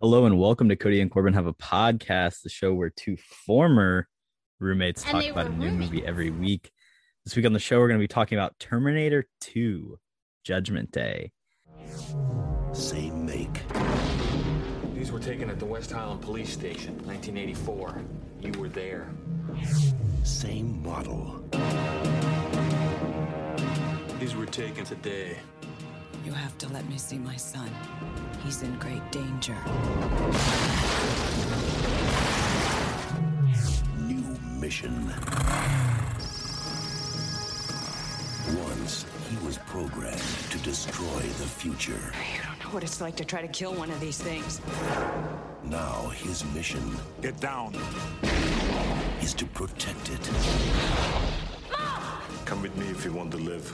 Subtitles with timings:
[0.00, 4.08] Hello and welcome to Cody and Corbin Have a Podcast, the show where two former
[4.58, 5.90] roommates And talk about a new roommates.
[5.92, 6.70] movie every week.
[7.24, 9.98] This week on the show, we're going to be talking about Terminator 2
[10.42, 11.32] Judgment Day.
[12.72, 13.60] Same make,
[14.94, 18.02] These were taken at the West Highland Police Station, 1984.
[18.40, 19.10] You were there.
[20.24, 21.44] same model.
[24.18, 25.36] These were taken today.
[26.24, 27.70] You have to let me see my son.
[28.44, 29.56] He's in great danger.
[33.98, 34.22] New
[34.60, 35.06] mission.
[38.68, 41.92] Once he was programmed to destroy the future.
[42.36, 44.60] You don't know what it's like to try to kill one of these things.
[45.64, 47.74] Now his mission Get down.
[49.22, 50.30] is to protect it.
[51.70, 52.20] Mom!
[52.44, 53.66] Come with me if you want to live.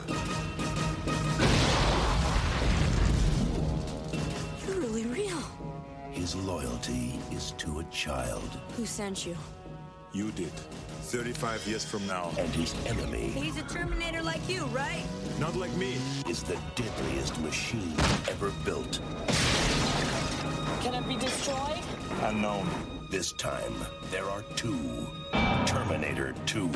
[6.27, 9.37] His loyalty is to a child, Who sent you?
[10.11, 10.51] You did.
[11.03, 12.31] 35 years from now.
[12.37, 15.05] and his enemy He's a Terminator like you, right?
[15.39, 15.93] Not like me.
[16.27, 17.93] is the deadliest machine
[18.27, 18.99] ever built.
[20.81, 21.79] Can it be destroyed?
[22.23, 22.67] Unknown.
[23.09, 23.73] This time,
[24.11, 25.07] there are two.
[25.65, 26.69] Terminator 2.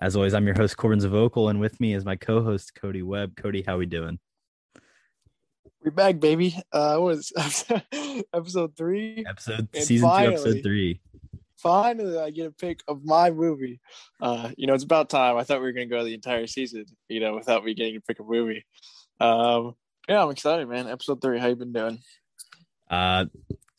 [0.00, 3.36] As always, I'm your host, Corbin Zavocal, and with me is my co-host, Cody Webb.
[3.36, 4.18] Cody, how are we doing?
[5.84, 6.56] We're back, baby.
[6.72, 7.32] Uh, what is
[8.32, 9.24] episode three?
[9.28, 11.00] Episode And season two, episode three.
[11.56, 13.80] Finally, I get a pick of my movie.
[14.20, 15.36] Uh, you know, it's about time.
[15.36, 18.00] I thought we were gonna go the entire season, you know, without me getting to
[18.00, 18.64] pick a movie.
[19.18, 19.74] Um,
[20.08, 20.86] yeah, I'm excited, man.
[20.86, 21.40] Episode three.
[21.40, 21.98] How you been doing?
[22.88, 23.24] Uh,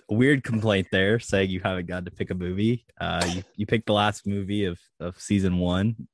[0.09, 2.85] weird complaint there, saying you haven't got to pick a movie.
[2.99, 6.09] Uh, you, you picked the last movie of of season one.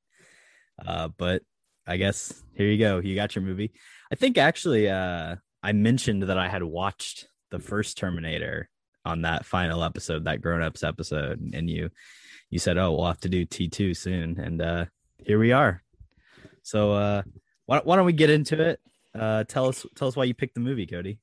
[0.86, 1.42] Uh, but
[1.84, 3.00] I guess here you go.
[3.00, 3.72] You got your movie.
[4.12, 8.68] I think actually, uh, I mentioned that I had watched the first Terminator
[9.04, 11.90] on that final episode, that grown ups episode, and you
[12.50, 14.84] you said, "Oh, we'll have to do T two soon," and uh,
[15.18, 15.82] here we are.
[16.62, 17.22] So uh,
[17.66, 18.80] why, why don't we get into it?
[19.18, 21.18] Uh, tell us tell us why you picked the movie, Cody.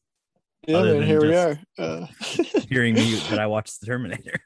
[0.67, 1.03] Yeah, man.
[1.03, 1.59] Here we are.
[1.77, 2.07] Uh,
[2.69, 4.39] Hearing me that I watched the Terminator.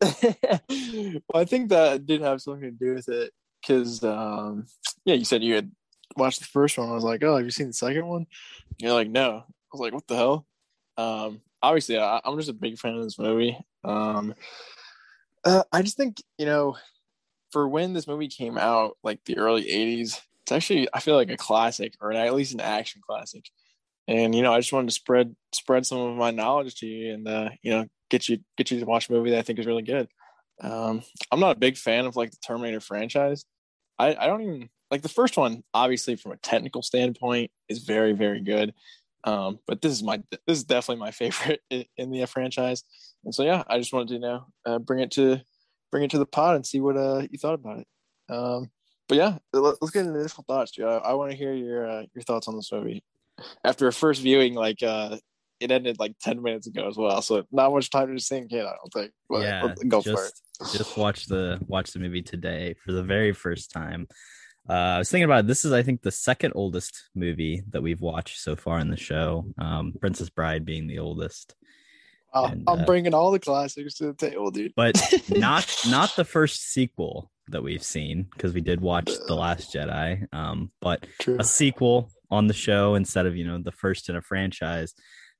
[0.02, 4.66] well, I think that did have something to do with it because, um,
[5.04, 5.70] yeah, you said you had
[6.16, 6.88] watched the first one.
[6.88, 8.26] I was like, oh, have you seen the second one?
[8.78, 9.38] You're like, no.
[9.38, 10.46] I was like, what the hell?
[10.96, 13.58] Um, obviously, I, I'm just a big fan of this movie.
[13.84, 14.34] Um,
[15.44, 16.76] uh, I just think, you know,
[17.50, 21.30] for when this movie came out, like the early 80s, it's actually, I feel like
[21.30, 23.44] a classic or at least an action classic.
[24.08, 27.14] And, you know, I just wanted to spread spread some of my knowledge to you
[27.14, 29.58] and, uh, you know, get you get you to watch a movie that I think
[29.58, 30.08] is really good.
[30.60, 33.44] Um, I'm not a big fan of like the Terminator franchise.
[33.98, 38.12] I, I don't even like the first one, obviously from a technical standpoint, is very,
[38.12, 38.74] very good.
[39.24, 42.84] Um, but this is my this is definitely my favorite in, in the franchise.
[43.24, 45.40] And so yeah, I just wanted to you know uh, bring it to
[45.90, 47.86] bring it to the pod and see what uh you thought about it.
[48.28, 48.70] Um,
[49.08, 51.00] but yeah, let, us get into initial thoughts, Joe.
[51.02, 53.02] I, I want to hear your uh, your thoughts on this movie.
[53.64, 55.16] After a first viewing, like uh
[55.60, 57.22] it ended like 10 minutes ago as well.
[57.22, 59.12] So not much time to sink in, I don't think.
[59.30, 60.32] But yeah, go for it.
[60.60, 64.08] just, Just watch the watch the movie today for the very first time.
[64.68, 65.46] Uh, I was thinking about it.
[65.48, 68.96] this is I think the second oldest movie that we've watched so far in the
[68.96, 69.46] show.
[69.58, 71.54] Um, Princess Bride being the oldest,
[72.32, 74.72] and, I'm uh, bringing all the classics to the table, dude.
[74.76, 79.74] but not not the first sequel that we've seen because we did watch the Last
[79.74, 80.26] Jedi.
[80.32, 81.36] Um, but True.
[81.38, 84.94] a sequel on the show instead of you know the first in a franchise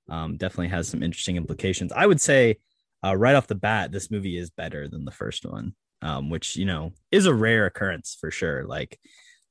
[0.09, 1.93] um, definitely has some interesting implications.
[1.93, 2.59] I would say
[3.05, 6.57] uh, right off the bat, this movie is better than the first one, um, which
[6.57, 8.65] you know is a rare occurrence for sure.
[8.65, 8.99] Like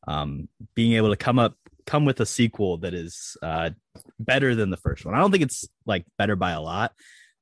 [0.08, 3.72] um, being able to come up come with a sequel that is uh,
[4.20, 5.16] better than the first one.
[5.16, 6.94] I don't think it's like better by a lot,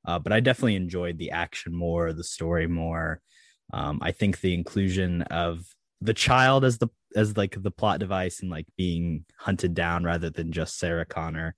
[0.06, 3.20] uh, but I definitely enjoyed the action more, the story more.
[3.72, 5.64] Um, I think the inclusion of
[6.00, 10.30] the child as the as like the plot device and like being hunted down rather
[10.30, 11.54] than just Sarah Connor,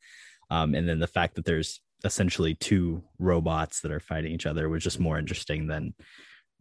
[0.51, 4.69] um, and then the fact that there's essentially two robots that are fighting each other
[4.69, 5.95] was just more interesting than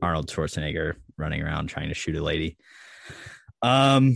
[0.02, 2.58] Arnold Schwarzenegger running around trying to shoot a lady.
[3.62, 4.16] Um,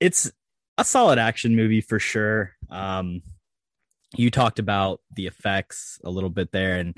[0.00, 0.30] it's
[0.78, 2.52] a solid action movie for sure.
[2.70, 3.22] Um,
[4.14, 6.96] you talked about the effects a little bit there, and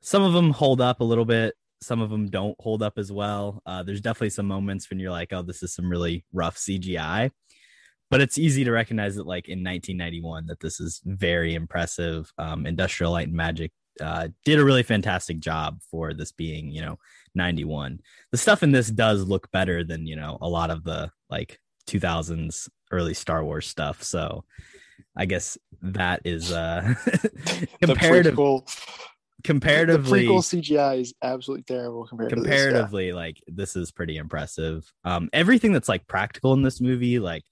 [0.00, 1.54] some of them hold up a little bit.
[1.82, 3.62] Some of them don't hold up as well.
[3.66, 7.30] Uh, there's definitely some moments when you're like, "Oh, this is some really rough CGI,"
[8.10, 12.32] but it's easy to recognize that, like in 1991, that this is very impressive.
[12.38, 16.82] Um, Industrial Light and Magic uh, did a really fantastic job for this being, you
[16.82, 16.98] know,
[17.34, 18.00] 91.
[18.32, 21.60] The stuff in this does look better than, you know, a lot of the like
[21.88, 24.02] 2000s early Star Wars stuff.
[24.02, 24.44] So
[25.16, 26.94] I guess that is uh
[27.82, 28.62] comparative prequel,
[29.44, 32.44] comparatively the prequel CGI is absolutely terrible compared to this.
[32.44, 32.56] yeah.
[32.56, 37.44] comparatively like this is pretty impressive um everything that's like practical in this movie like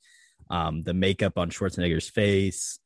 [0.50, 2.79] um the makeup on schwarzenegger's face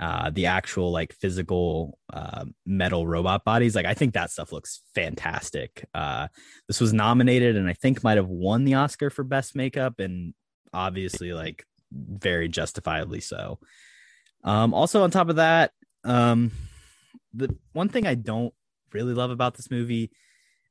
[0.00, 4.82] uh the actual like physical uh metal robot bodies like i think that stuff looks
[4.94, 5.86] fantastic.
[5.94, 6.28] Uh
[6.68, 10.34] this was nominated and i think might have won the oscar for best makeup and
[10.72, 13.58] obviously like very justifiably so.
[14.44, 15.72] Um also on top of that
[16.04, 16.52] um
[17.32, 18.52] the one thing i don't
[18.92, 20.10] really love about this movie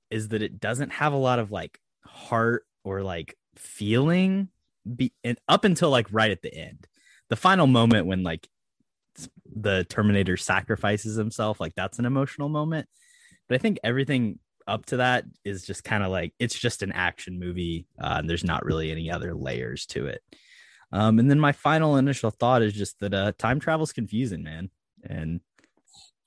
[0.09, 4.49] is that it doesn't have a lot of like heart or like feeling
[4.95, 6.87] be and up until like right at the end.
[7.29, 8.47] The final moment when like
[9.55, 12.87] the terminator sacrifices himself like that's an emotional moment
[13.47, 16.91] but i think everything up to that is just kind of like it's just an
[16.91, 20.21] action movie uh, and there's not really any other layers to it
[20.91, 24.69] um, and then my final initial thought is just that uh, time travel's confusing man
[25.03, 25.39] and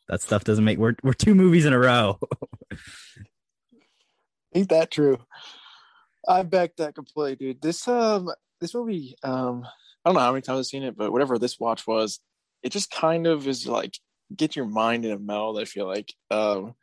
[0.08, 2.18] that stuff doesn't make we're, we're two movies in a row
[4.54, 5.18] Ain't that true?
[6.26, 7.62] I back that completely, dude.
[7.62, 8.30] This um
[8.60, 9.64] this movie, um,
[10.04, 12.20] I don't know how many times I've seen it, but whatever this watch was,
[12.62, 13.94] it just kind of is like
[14.34, 15.58] get your mind in a meld.
[15.60, 16.74] I feel like um,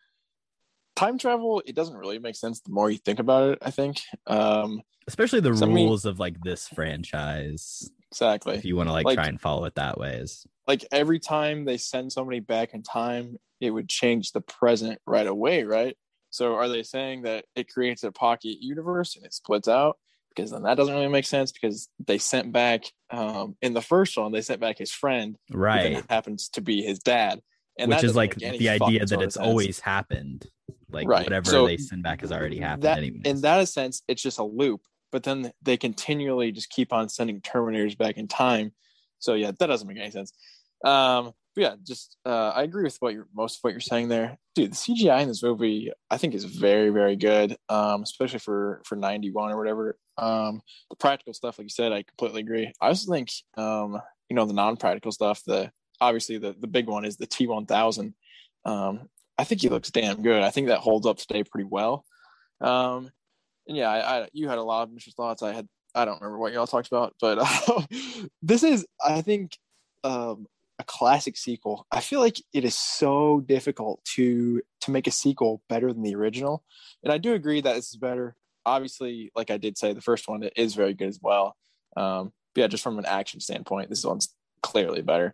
[0.96, 1.62] time travel.
[1.66, 3.60] It doesn't really make sense the more you think about it.
[3.62, 8.56] I think um, especially the So, I mean- rules of like this franchise exactly.
[8.56, 11.20] if you want to like, Like- try and follow it that way is like every
[11.20, 15.96] time they send somebody back in time, it would change the present right away, right?
[16.32, 19.98] So are they saying that it creates a pocket universe and it splits out?
[20.36, 24.18] Because then that doesn't really make sense because they sent back um, in the first
[24.18, 27.42] one, they sent back his friend, right happens to be his dad.
[27.78, 29.38] And which that is like the idea that it's sense.
[29.38, 30.46] always happened
[30.90, 31.24] like Right.
[31.24, 33.22] whatever So they send back has already happened that anyways.
[33.26, 34.82] in that sense, it's just a loop.
[35.12, 38.74] But then they continually just keep on sending Terminators back in time.
[39.20, 40.34] So yeah, that doesn't make any sense.
[40.84, 44.10] Um, but yeah, just uh, I agree with what you're most of what you're saying
[44.10, 44.74] there, dude.
[44.74, 48.98] The CGI in this movie, I think, is very very good, um, especially for for
[48.98, 49.98] '91 or whatever.
[50.18, 52.72] Um, the practical stuff, like you said, I completely agree.
[52.82, 55.44] I also think, um, you know, the non-practical stuff.
[55.46, 55.72] The
[56.02, 58.14] obviously the the big one is the T1000.
[58.66, 60.42] Um, I think he looks damn good.
[60.42, 62.06] I think that holds up today pretty well.
[62.62, 63.12] Um,
[63.68, 65.44] and yeah, I, I you had a lot of initial thoughts.
[65.44, 67.82] I had I don't remember what y'all talked about, but uh,
[68.42, 69.58] this is I think
[70.04, 70.48] um,
[70.80, 71.86] a classic sequel.
[71.92, 76.16] I feel like it is so difficult to to make a sequel better than the
[76.16, 76.64] original,
[77.04, 78.36] and I do agree that this is better.
[78.66, 81.56] Obviously, like I did say, the first one is very good as well.
[81.96, 85.34] Um, but yeah, just from an action standpoint, this one's clearly better.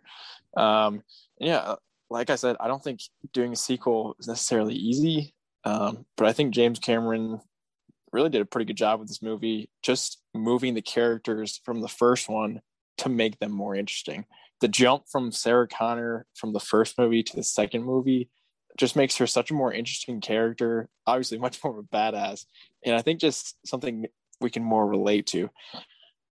[0.56, 1.02] Um,
[1.38, 1.76] yeah,
[2.10, 3.00] like I said, I don't think
[3.32, 5.34] doing a sequel is necessarily easy,
[5.64, 7.40] um, but I think James Cameron
[8.12, 11.88] really did a pretty good job with this movie, just moving the characters from the
[11.88, 12.60] first one
[12.98, 14.26] to make them more interesting.
[14.60, 18.28] The jump from Sarah Connor from the first movie to the second movie
[18.76, 22.44] just makes her such a more interesting character, obviously much more of a badass.
[22.84, 24.06] And I think just something
[24.40, 25.50] we can more relate to.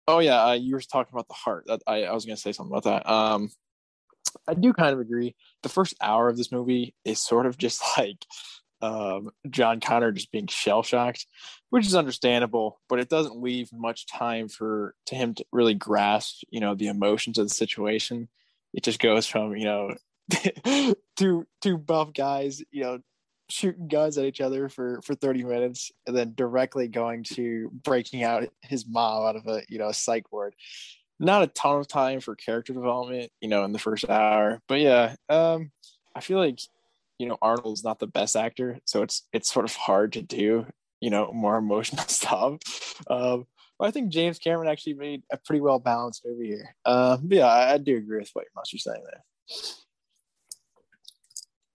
[0.08, 1.64] Oh yeah, uh, you were talking about the heart.
[1.66, 3.10] That I, I was gonna say something about that.
[3.10, 3.50] Um,
[4.48, 5.34] I do kind of agree.
[5.62, 8.24] The first hour of this movie is sort of just like
[8.80, 11.26] um, John Connor just being shell shocked,
[11.70, 16.42] which is understandable, but it doesn't leave much time for to him to really grasp,
[16.50, 18.28] you know, the emotions of the situation.
[18.74, 19.94] It just goes from you know
[21.16, 22.98] two two buff guys, you know,
[23.52, 28.22] shooting guns at each other for for 30 minutes and then directly going to breaking
[28.22, 30.54] out his mom out of a you know a psych ward.
[31.20, 34.80] Not a ton of time for character development you know in the first hour but
[34.80, 35.70] yeah um
[36.16, 36.58] i feel like
[37.18, 40.66] you know arnold's not the best actor so it's it's sort of hard to do
[41.00, 42.58] you know more emotional stuff.
[43.08, 43.46] Um
[43.78, 46.74] but i think james cameron actually made a pretty well balanced movie here.
[46.84, 49.22] Uh yeah I, I do agree with what you're saying there.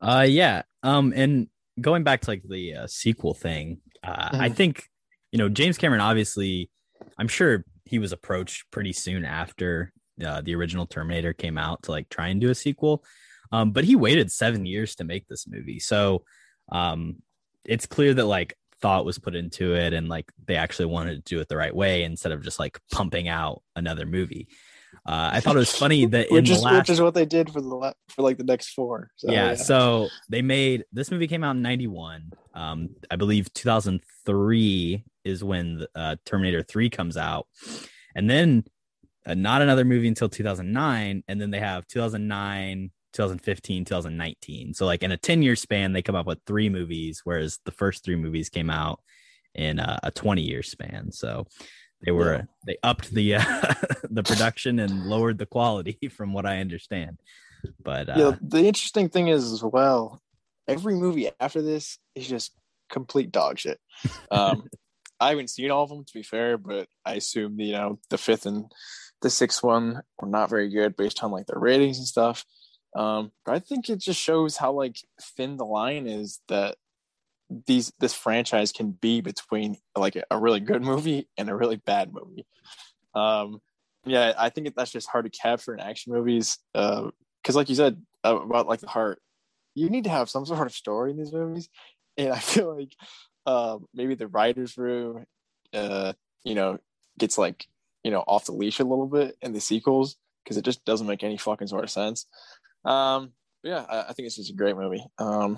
[0.01, 0.63] Uh, yeah.
[0.83, 1.47] Um, and
[1.79, 4.55] going back to like the uh, sequel thing, uh, I Mhm.
[4.55, 4.89] think
[5.31, 6.01] you know James Cameron.
[6.01, 6.69] Obviously,
[7.17, 9.91] I'm sure he was approached pretty soon after
[10.25, 13.03] uh, the original Terminator came out to like try and do a sequel.
[13.51, 16.23] Um, but he waited seven years to make this movie, so
[16.71, 17.21] um,
[17.63, 21.35] it's clear that like thought was put into it, and like they actually wanted to
[21.35, 24.47] do it the right way instead of just like pumping out another movie.
[25.05, 27.13] Uh, I thought it was funny that in which the is last which is what
[27.13, 31.11] they did for the for like the next four so, yeah, so they made this
[31.11, 37.17] movie came out in 91 um i believe 2003 is when uh, terminator 3 comes
[37.17, 37.47] out.
[38.15, 38.63] And then
[39.25, 45.01] uh, not another movie until 2009 and then they have 2009 2015 2019 so like
[45.01, 48.15] in a 10 year span they come up with three movies whereas the first three
[48.15, 48.99] movies came out
[49.57, 51.11] in uh, a 20 year span.
[51.11, 51.47] So
[52.01, 52.41] they were Yeah.
[52.65, 53.43] they upped the uh,
[54.09, 57.19] the production and lowered the quality from what I understand.
[57.83, 60.21] But uh, yeah, the interesting thing is as well,
[60.67, 62.51] every movie after this is just
[62.89, 63.79] complete dog shit.
[64.31, 64.67] Um,
[65.19, 68.17] I haven't seen all of them to be fair, but I assume you know the
[68.19, 68.71] fifth and
[69.21, 72.45] the sixth one were not very good based on like their ratings and stuff.
[72.95, 74.97] Um, but I think it just shows how like
[75.35, 76.77] thin the line is that
[77.65, 82.13] these this franchise can be between like a really good movie and a really bad
[82.13, 82.45] movie.
[83.13, 83.59] Um,
[84.05, 86.57] yeah, I think that's just hard to capture in action movies.
[86.75, 87.09] Uh,
[87.47, 89.21] because like you said uh, about like the heart
[89.73, 91.69] you need to have some sort of story in these movies
[92.17, 92.93] and i feel like
[93.45, 95.23] uh, maybe the writers room
[95.73, 96.11] uh,
[96.43, 96.77] you know
[97.17, 97.65] gets like
[98.03, 101.07] you know off the leash a little bit in the sequels because it just doesn't
[101.07, 102.25] make any fucking sort of sense
[102.83, 103.31] um
[103.63, 105.57] yeah I, I think it's just a great movie um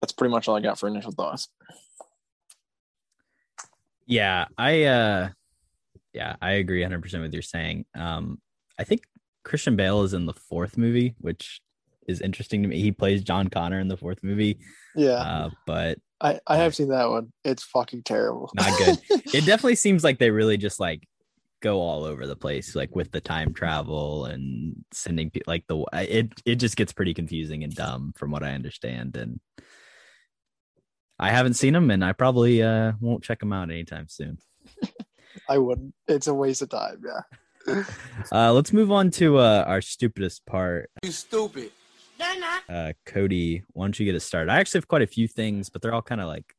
[0.00, 1.48] that's pretty much all i got for initial thoughts
[4.10, 5.28] yeah, I uh
[6.12, 7.86] yeah, I agree 100% with your saying.
[7.94, 8.40] Um
[8.78, 9.04] I think
[9.44, 11.60] Christian Bale is in the fourth movie, which
[12.08, 12.80] is interesting to me.
[12.80, 14.58] He plays John Connor in the fourth movie,
[14.96, 18.98] yeah uh, but i i have seen that one it's fucking terrible Not good.
[19.32, 21.06] it definitely seems like they really just like
[21.62, 25.84] go all over the place, like with the time travel and sending people like the
[25.92, 29.16] it it just gets pretty confusing and dumb from what I understand.
[29.16, 29.38] And
[31.20, 34.38] I haven't seen them, and I probably uh won't check them out anytime soon.
[35.48, 37.20] i wouldn't it's a waste of time yeah
[38.32, 40.90] Uh, let's move on to uh, our stupidest part.
[41.02, 41.70] You stupid.
[42.68, 44.50] Uh, Cody, why don't you get it started?
[44.50, 46.54] I actually have quite a few things, but they're all kind of like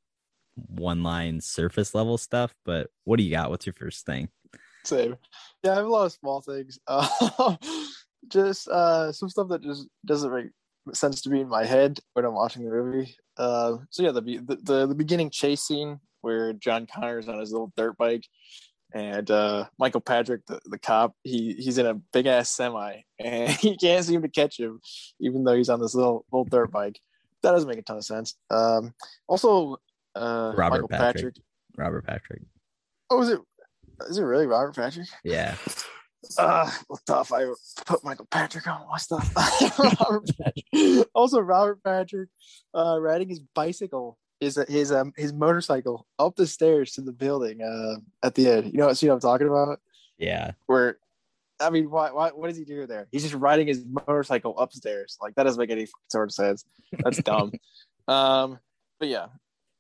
[0.56, 2.54] one line surface level stuff.
[2.66, 3.50] But what do you got?
[3.50, 4.30] What's your first thing?
[4.84, 5.18] Same.
[5.64, 6.80] Yeah, I have a lot of small things.
[6.88, 7.56] Uh,
[8.28, 10.52] just uh, some stuff that just doesn't make
[10.94, 13.16] sense to me in my head when I'm watching the movie.
[13.42, 17.40] Uh, so yeah, the, the the the beginning chase scene where John Connor is on
[17.40, 18.24] his little dirt bike,
[18.94, 23.50] and uh, Michael Patrick, the, the cop, he he's in a big ass semi, and
[23.60, 24.80] he can't seem to catch him,
[25.20, 27.00] even though he's on this little little dirt bike.
[27.42, 28.36] That doesn't make a ton of sense.
[28.52, 28.94] Um,
[29.28, 29.78] also,
[30.16, 31.16] uh, Robert Michael Patrick.
[31.16, 31.36] Patrick.
[31.78, 32.42] Robert Patrick.
[33.10, 33.40] Oh, is it?
[34.08, 35.08] Is it really Robert Patrick?
[35.24, 35.56] Yeah.
[36.38, 37.32] Uh, well, tough.
[37.34, 37.46] I
[37.86, 39.34] put Michael Patrick on my stuff.
[39.80, 41.08] Robert Patrick.
[41.14, 42.30] Also, Robert Patrick
[42.76, 47.62] uh, riding his bicycle, his his um his motorcycle up the stairs to the building
[47.62, 48.72] uh, at the end.
[48.72, 49.80] You know what scene I'm talking about?
[50.18, 50.52] Yeah.
[50.68, 50.98] Where,
[51.60, 53.08] I mean, why, why what does he do there?
[53.12, 55.18] He's just riding his motorcycle upstairs.
[55.22, 56.64] Like that doesn't make any sort of sense.
[56.92, 57.52] That's dumb.
[58.08, 58.60] um,
[59.00, 59.28] but yeah,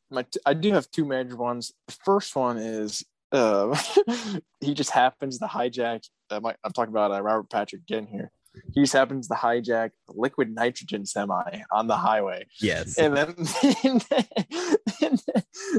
[0.10, 1.74] my t- I do have two major ones.
[1.88, 3.78] The first one is uh,
[4.60, 6.04] he just happens to hijack.
[6.42, 8.32] My, I'm talking about uh, Robert Patrick again here.
[8.74, 12.98] He just happens to hijack liquid nitrogen semi on the highway, Yes.
[12.98, 13.30] and then
[13.84, 14.26] and then,
[15.02, 15.22] and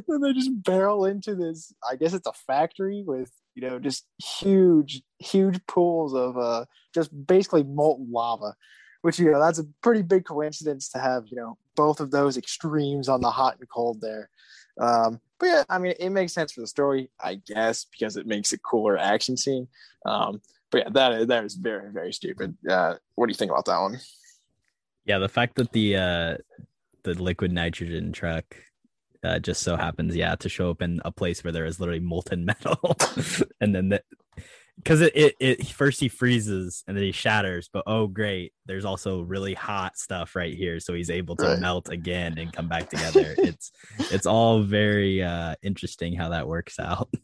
[0.09, 1.73] then they just barrel into this.
[1.89, 7.11] I guess it's a factory with you know just huge, huge pools of uh, just
[7.27, 8.55] basically molten lava.
[9.03, 12.39] Which you know that's a pretty big coincidence to have you know both of those
[12.39, 14.31] extremes on the hot and cold there.
[14.81, 18.27] Um, but yeah, I mean, it makes sense for the story, I guess, because it
[18.27, 19.69] makes a cooler action scene.
[20.07, 22.57] Um, but yeah, that is, that is very very stupid.
[22.69, 23.99] Uh, what do you think about that one?
[25.05, 26.37] Yeah, the fact that the uh
[27.03, 28.57] the liquid nitrogen truck
[29.25, 32.01] uh just so happens, yeah, to show up in a place where there is literally
[32.01, 32.97] molten metal.
[33.61, 34.05] and then that
[34.83, 38.85] because it, it it first he freezes and then he shatters, but oh great, there's
[38.85, 40.81] also really hot stuff right here.
[40.81, 41.59] So he's able to Right.
[41.61, 43.35] melt again and come back together.
[43.39, 43.73] it's
[44.11, 47.09] it's all very uh interesting how that works out.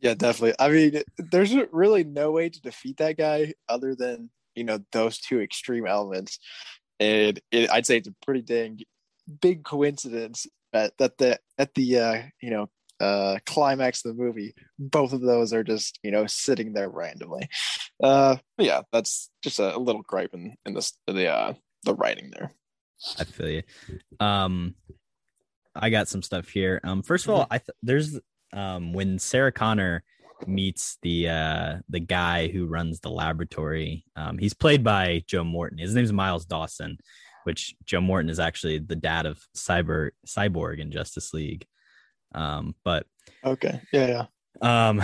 [0.00, 0.54] Yeah, definitely.
[0.58, 5.18] I mean, there's really no way to defeat that guy other than you know those
[5.18, 6.40] two extreme elements,
[6.98, 8.80] and it, I'd say it's a pretty dang
[9.40, 12.68] big coincidence that that the at the uh, you know
[13.02, 17.48] uh, climax of the movie, both of those are just you know sitting there randomly.
[18.02, 22.52] Uh, yeah, that's just a, little gripe in in this the uh, the writing there.
[23.18, 23.62] I feel you.
[24.20, 24.76] Um,
[25.74, 26.80] I got some stuff here.
[26.84, 28.18] Um, first of all, I th- there's
[28.52, 30.04] um when Sarah Connor
[30.46, 34.04] meets the uh the guy who runs the laboratory.
[34.14, 35.78] Um, he's played by Joe Morton.
[35.78, 36.98] His name's Miles Dyson,
[37.44, 41.66] which Joe Morton is actually the dad of Cyber Cyborg in Justice League.
[42.34, 43.06] Um, but
[43.44, 43.80] Okay.
[43.92, 44.26] Yeah.
[44.62, 44.88] Yeah.
[44.88, 45.02] um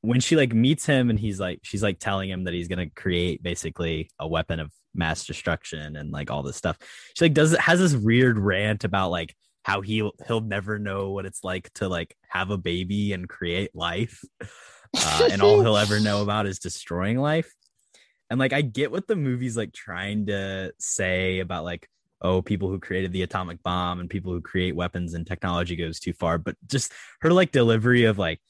[0.00, 2.90] when she like meets him and he's like she's like telling him that he's gonna
[2.90, 6.78] create basically a weapon of mass destruction and like all this stuff
[7.16, 11.10] she like does it has this weird rant about like how he'll he'll never know
[11.10, 15.76] what it's like to like have a baby and create life uh, and all he'll
[15.76, 17.52] ever know about is destroying life
[18.30, 21.88] and like i get what the movie's like trying to say about like
[22.22, 26.00] oh people who created the atomic bomb and people who create weapons and technology goes
[26.00, 28.40] too far but just her like delivery of like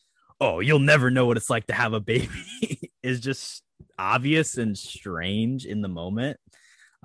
[0.40, 3.62] oh, you'll never know what it's like to have a baby is just
[3.98, 6.38] obvious and strange in the moment.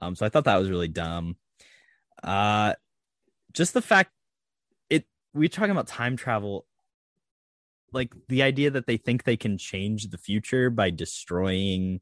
[0.01, 1.37] Um, so I thought that was really dumb.
[2.21, 2.73] Uh,
[3.53, 4.11] just the fact
[4.89, 6.65] it we're talking about time travel
[7.91, 12.01] like the idea that they think they can change the future by destroying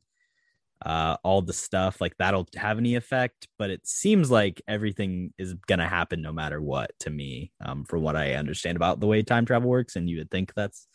[0.85, 5.53] uh all the stuff like that'll have any effect but it seems like everything is
[5.67, 9.21] gonna happen no matter what to me um from what i understand about the way
[9.21, 10.87] time travel works and you would think that's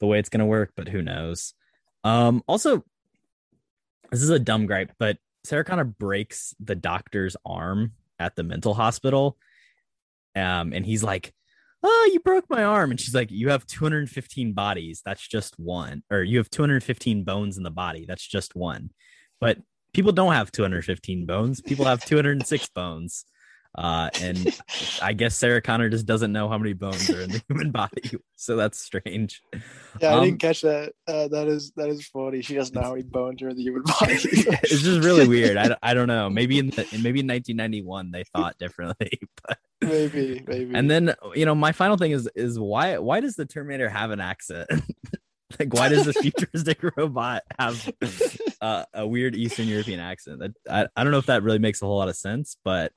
[0.00, 1.54] the way it's gonna work but who knows.
[2.02, 2.84] Um also
[4.10, 8.74] this is a dumb gripe but sarah connor breaks the doctor's arm at the mental
[8.74, 9.38] hospital
[10.36, 11.32] um and he's like
[11.84, 12.90] oh, you broke my arm.
[12.90, 15.02] And she's like, you have 215 bodies.
[15.04, 16.02] That's just one.
[16.10, 18.06] Or you have 215 bones in the body.
[18.08, 18.90] That's just one.
[19.40, 19.58] But
[19.92, 21.60] people don't have 215 bones.
[21.60, 23.26] People have 206 bones.
[23.76, 24.56] Uh, and
[25.02, 28.02] I guess Sarah Connor just doesn't know how many bones are in the human body,
[28.36, 29.42] so that's strange.
[30.00, 30.92] Yeah, I Um, didn't catch that.
[31.08, 32.40] Uh, that is that is funny.
[32.42, 34.14] She doesn't know how many bones are in the human body.
[34.22, 35.56] it's just really weird.
[35.56, 36.30] I, I don't know.
[36.30, 40.72] Maybe in the, maybe in 1991 they thought differently, but maybe, maybe.
[40.74, 44.12] and then you know my final thing is is why why does the Terminator have
[44.12, 44.68] an accent?
[45.58, 47.92] like why does this futuristic robot have
[48.60, 50.38] uh, a weird Eastern European accent?
[50.40, 52.92] That I, I don't know if that really makes a whole lot of sense, but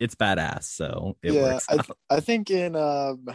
[0.00, 1.58] it's badass, so it yeah.
[1.68, 1.98] I, out.
[2.10, 3.26] I think in um,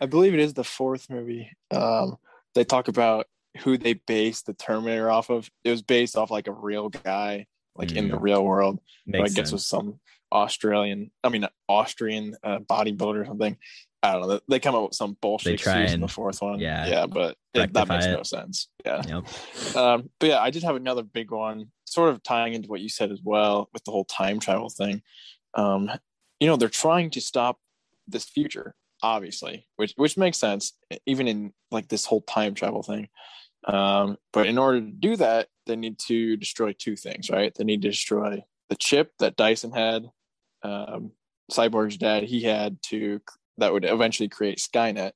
[0.00, 1.50] I believe it is the fourth movie.
[1.70, 2.16] Um,
[2.54, 3.26] they talk about
[3.60, 5.50] who they based the Terminator off of.
[5.64, 7.46] It was based off like a real guy,
[7.76, 8.22] like in the Mm.
[8.22, 8.80] real world.
[9.12, 9.52] I guess sense.
[9.52, 10.00] was some
[10.32, 13.56] Australian, I mean Austrian uh, bodybuilder or something.
[14.02, 14.40] I don't know.
[14.48, 16.60] They- come up with some bullshit try excuse in the fourth one.
[16.60, 18.12] yeah, yeah, but it, that makes it.
[18.12, 18.68] no sense.
[18.84, 19.02] Yeah.
[19.06, 19.76] Yep.
[19.76, 22.88] Um, but yeah, I did have another big one, sort of tying into what you
[22.88, 25.02] said as well with the whole time travel thing.
[25.54, 25.90] Um,
[26.40, 27.58] you know, they're trying to stop
[28.06, 30.74] this future, obviously, which which makes sense,
[31.06, 33.08] even in like this whole time travel thing.
[33.66, 37.52] Um, but in order to do that, they need to destroy two things, right?
[37.54, 40.04] They need to destroy the chip that Dyson had,
[40.62, 41.12] um,
[41.50, 43.20] Cyborg's dad he had to
[43.58, 45.12] that would eventually create Skynet,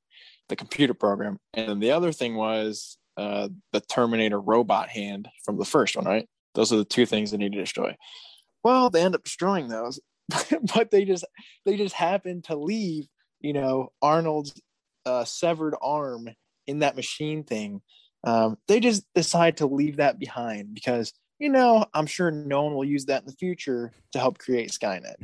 [0.49, 5.59] the computer program, and then the other thing was uh, the Terminator robot hand from
[5.59, 6.27] the first one, right?
[6.55, 7.97] Those are the two things they need to destroy.
[8.65, 10.01] Well, they end up destroying those,
[10.75, 11.25] but they just
[11.65, 13.07] they just happen to leave,
[13.41, 14.55] you know, Arnold's
[15.07, 16.29] uh, severed arm
[16.67, 17.81] in that machine thing.
[18.25, 22.75] Um, they just decide to leave that behind because you know I'm sure no one
[22.75, 25.17] will use that in the future to help create Skynet.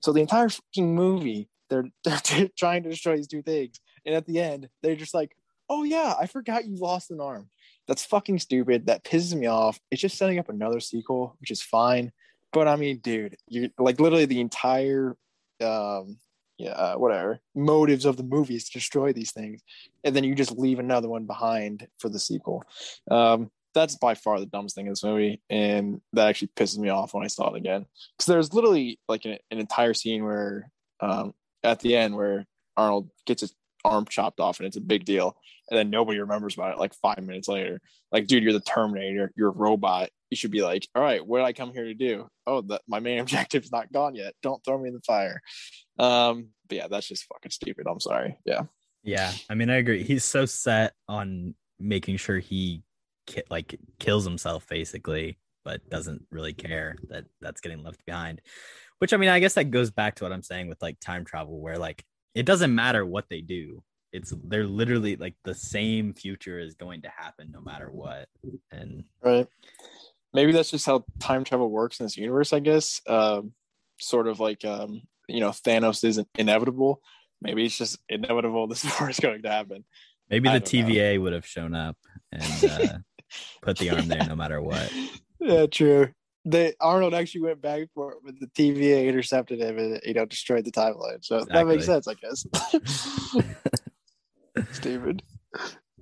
[0.00, 4.26] So the entire fucking movie, they're they're trying to destroy these two things, and at
[4.26, 5.36] the end, they're just like,
[5.68, 7.50] "Oh yeah, I forgot you lost an arm."
[7.86, 8.86] That's fucking stupid.
[8.86, 9.78] That pisses me off.
[9.90, 12.10] It's just setting up another sequel, which is fine.
[12.56, 15.14] But I mean, dude, you like literally the entire
[15.62, 16.16] um
[16.56, 19.60] yeah, uh, whatever motives of the movies to destroy these things,
[20.04, 22.64] and then you just leave another one behind for the sequel.
[23.10, 26.88] Um, that's by far the dumbest thing in this movie, and that actually pisses me
[26.88, 27.84] off when I saw it again.
[28.16, 33.10] Because there's literally like an, an entire scene where, um, at the end, where Arnold
[33.26, 35.36] gets his arm chopped off, and it's a big deal,
[35.70, 37.82] and then nobody remembers about it like five minutes later.
[38.10, 40.08] Like, dude, you're the Terminator, you're a robot.
[40.30, 42.28] You should be like, all right, what did I come here to do?
[42.46, 44.34] Oh, that my main objective's not gone yet.
[44.42, 45.40] Don't throw me in the fire.
[45.98, 47.86] Um, but yeah, that's just fucking stupid.
[47.88, 48.36] I'm sorry.
[48.44, 48.62] Yeah.
[49.02, 50.02] Yeah, I mean, I agree.
[50.02, 52.82] He's so set on making sure he
[53.28, 58.40] ki- like kills himself basically, but doesn't really care that that's getting left behind.
[58.98, 61.24] Which I mean, I guess that goes back to what I'm saying with like time
[61.24, 63.82] travel, where like it doesn't matter what they do.
[64.12, 68.28] It's they're literally like the same future is going to happen no matter what.
[68.72, 69.46] And Right.
[70.36, 73.00] Maybe that's just how time travel works in this universe, I guess.
[73.06, 73.54] Um,
[73.98, 77.00] sort of like um, you know, Thanos isn't inevitable.
[77.40, 79.86] Maybe it's just inevitable this war is going to happen.
[80.28, 80.88] maybe the don't know.
[80.90, 81.96] TVA would have shown up
[82.32, 82.98] and uh,
[83.62, 84.92] put the arm there no matter what.
[85.40, 86.12] Yeah, true.
[86.44, 90.26] They Arnold actually went back for it, but the TVA intercepted him and you know
[90.26, 91.24] destroyed the timeline.
[91.24, 92.46] So that makes sense, I guess.
[94.72, 95.22] Stupid.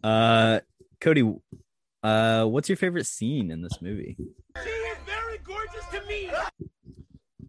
[0.02, 0.58] Uh,
[1.00, 1.22] Cody,
[2.04, 4.16] uh, what's your favorite scene in this movie?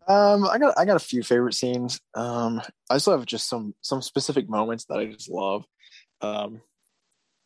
[0.07, 1.99] Um, I got I got a few favorite scenes.
[2.13, 5.65] Um, I still have just some some specific moments that I just love.
[6.21, 6.61] Um,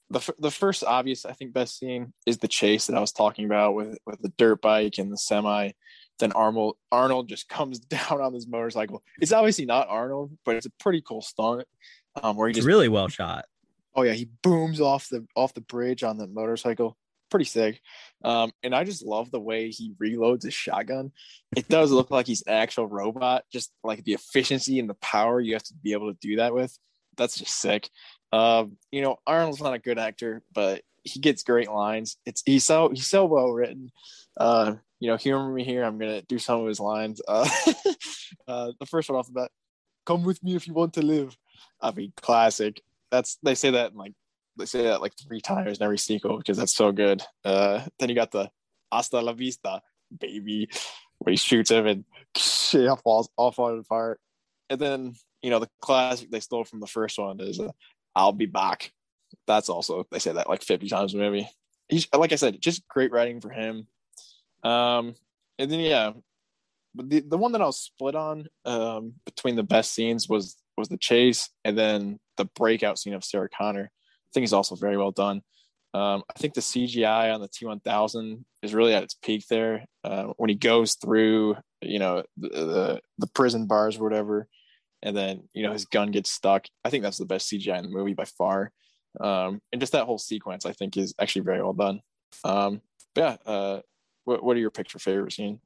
[0.10, 3.14] the f- the first obvious I think best scene is the chase that I was
[3.14, 5.72] talking about with with the dirt bike and the semi.
[6.20, 9.04] Then Arnold Arnold just comes down on this motorcycle.
[9.22, 11.66] It's obviously not Arnold, but it's a pretty cool stunt.
[12.22, 13.46] Um, where he It's just really well shot.
[13.96, 16.98] oh yeah, he booms off the off the bridge on the motorcycle.
[17.30, 17.82] Pretty sick.
[18.24, 21.12] Um, and I just love the way he reloads his shotgun.
[21.56, 25.40] It does look like he's an actual robot, just like the efficiency and the power
[25.40, 26.78] you have to be able to do that with.
[27.18, 27.90] That's just sick.
[28.32, 32.18] Um, you know, Arnold's not a good actor, but he gets great lines.
[32.26, 33.92] It's he's so he's so well written.
[34.38, 35.84] Uh, you know, humor me here.
[35.84, 37.22] I'm gonna do some of his lines.
[37.28, 37.50] Uh,
[38.48, 39.52] uh, the first one off the bat,
[40.06, 41.36] "Come with me if you want to live."
[41.82, 42.82] I mean, classic.
[43.12, 44.14] That's they say that in like
[44.60, 47.24] they say that like three times in every sequel because that's so good.
[47.44, 48.50] Uh, then you got the
[48.92, 49.82] "Hasta la vista,
[50.18, 50.70] baby,"
[51.20, 54.20] where he shoots him and shit falls all falling apart.
[54.70, 57.72] And then you know the classic they stole from the first one is uh,
[58.16, 58.92] "I'll be back."
[59.48, 61.50] That's also they say that like 50 times movie.
[61.88, 63.88] He's like I said, just great writing for him.
[64.64, 65.16] Um,
[65.58, 66.12] and then yeah,
[66.94, 70.58] but the the one that I was split on um between the best scenes was
[70.78, 73.92] was the chase and then the breakout scene of Sarah Connor.
[74.30, 75.42] I think is also very well done.
[75.94, 79.86] Um, I think the CGI on the T1000 is really at its peak there.
[80.04, 84.48] Uh, when he goes through, you know, the, the, the prison bars or whatever,
[85.02, 86.66] and then you know his gun gets stuck.
[86.84, 88.72] I think that's the best CGI in the movie by far.
[89.20, 92.02] Um, and just that whole sequence, I think, is actually very well done.
[92.44, 92.82] Um,
[93.16, 93.80] yeah, uh,
[94.26, 95.60] what what are your picture favorite scene?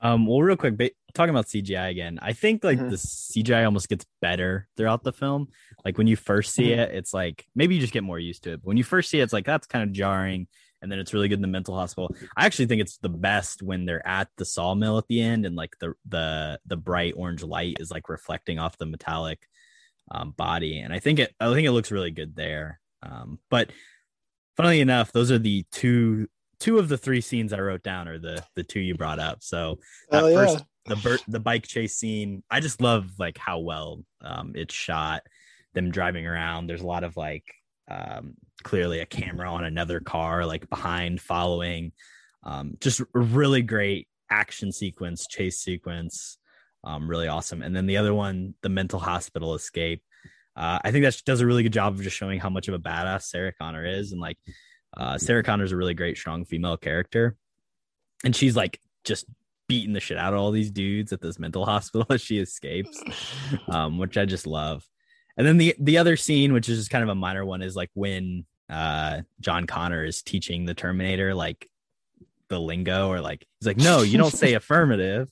[0.00, 2.90] Um, well, real quick, ba- talking about CGI again, I think like Mhm.
[2.90, 5.48] the CGI almost gets better throughout the film.
[5.84, 6.78] Like when you first see Mhm.
[6.78, 8.56] it, it's like maybe you just get more used to it.
[8.60, 10.46] But when you first see it, it's like that's kind of jarring,
[10.80, 12.14] and then it's really good in the mental hospital.
[12.36, 15.56] I actually think it's the best when they're at the sawmill at the end, and
[15.56, 19.48] like the the the bright orange light is like reflecting off the metallic
[20.10, 22.80] um, body, and I think it I think it looks really good there.
[23.02, 23.70] Um, but
[24.56, 26.28] funnily enough, those are the two
[26.60, 29.38] two of the three scenes I wrote down are the the two you brought up.
[29.42, 29.78] So
[30.10, 30.34] that Oh, yeah.
[30.34, 34.74] first the bir- the bike chase scene, I just love like how well um it's
[34.74, 35.22] shot.
[35.74, 37.44] Them driving around, there's a lot of like
[37.90, 41.92] um clearly a camera on another car like behind following.
[42.44, 46.38] Um just a really great action sequence, chase sequence.
[46.84, 47.62] Um really awesome.
[47.62, 50.02] And then the other one, the mental hospital escape.
[50.56, 52.74] Uh, I think that does a really good job of just showing how much of
[52.74, 54.38] a badass Sarah Connor is, and like
[54.96, 57.36] uh, Sarah Connor is a really great, strong female character,
[58.24, 59.26] and she's like just
[59.68, 63.00] beating the shit out of all these dudes at this mental hospital as she escapes,
[63.68, 64.84] um, which I just love.
[65.36, 67.76] And then the the other scene, which is just kind of a minor one, is
[67.76, 71.68] like when uh, John Connor is teaching the Terminator like
[72.48, 75.28] the lingo, or like he's like, "No, you don't say affirmative."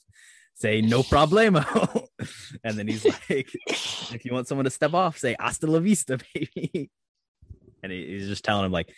[0.58, 2.06] Say no problemo,
[2.64, 6.18] and then he's like, "If you want someone to step off, say hasta la vista,
[6.32, 6.88] baby."
[7.82, 8.88] And he, he's just telling him like,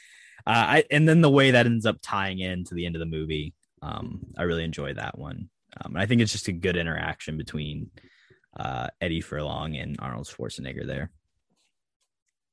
[0.52, 3.06] I and then the way that ends up tying in to the end of the
[3.06, 5.50] movie, um, I really enjoy that one.
[5.80, 7.90] Um, and I think it's just a good interaction between
[8.58, 11.11] uh, Eddie Furlong and Arnold Schwarzenegger there.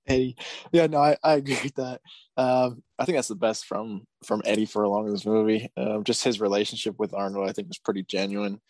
[0.08, 0.36] Eddie.
[0.72, 2.02] Yeah, no, I, I agree with that.
[2.38, 5.70] Um, I think that's the best from from Eddie Furlong in this movie.
[5.78, 8.62] Um, just his relationship with Arnold, I think, was pretty genuine.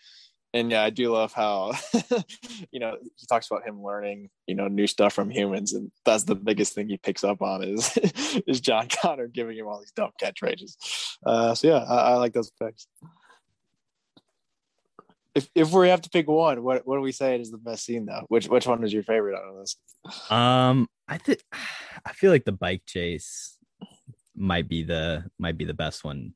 [0.56, 1.74] And yeah, I do love how
[2.72, 6.24] you know he talks about him learning you know new stuff from humans, and that's
[6.24, 7.98] the biggest thing he picks up on is
[8.48, 10.78] is John Connor giving him all these dumb catchphrases.
[11.26, 12.88] Uh, so yeah, I, I like those effects.
[15.36, 17.84] If if we have to pick one, what what do we say is the best
[17.84, 18.24] scene though?
[18.30, 19.76] Which which one is your favorite out of this?
[20.32, 21.42] Um, I think
[22.06, 23.58] I feel like the bike chase
[24.34, 26.34] might be the might be the best one.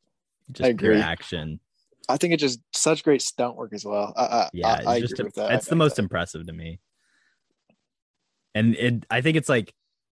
[0.52, 1.62] Just pure action.
[2.10, 4.14] I think it's just such great stunt work as well.
[4.18, 5.52] I, I, Yeah, I, it's just agree with that.
[5.54, 6.80] it's the most that- impressive to me.
[8.56, 9.74] And it, I think it's like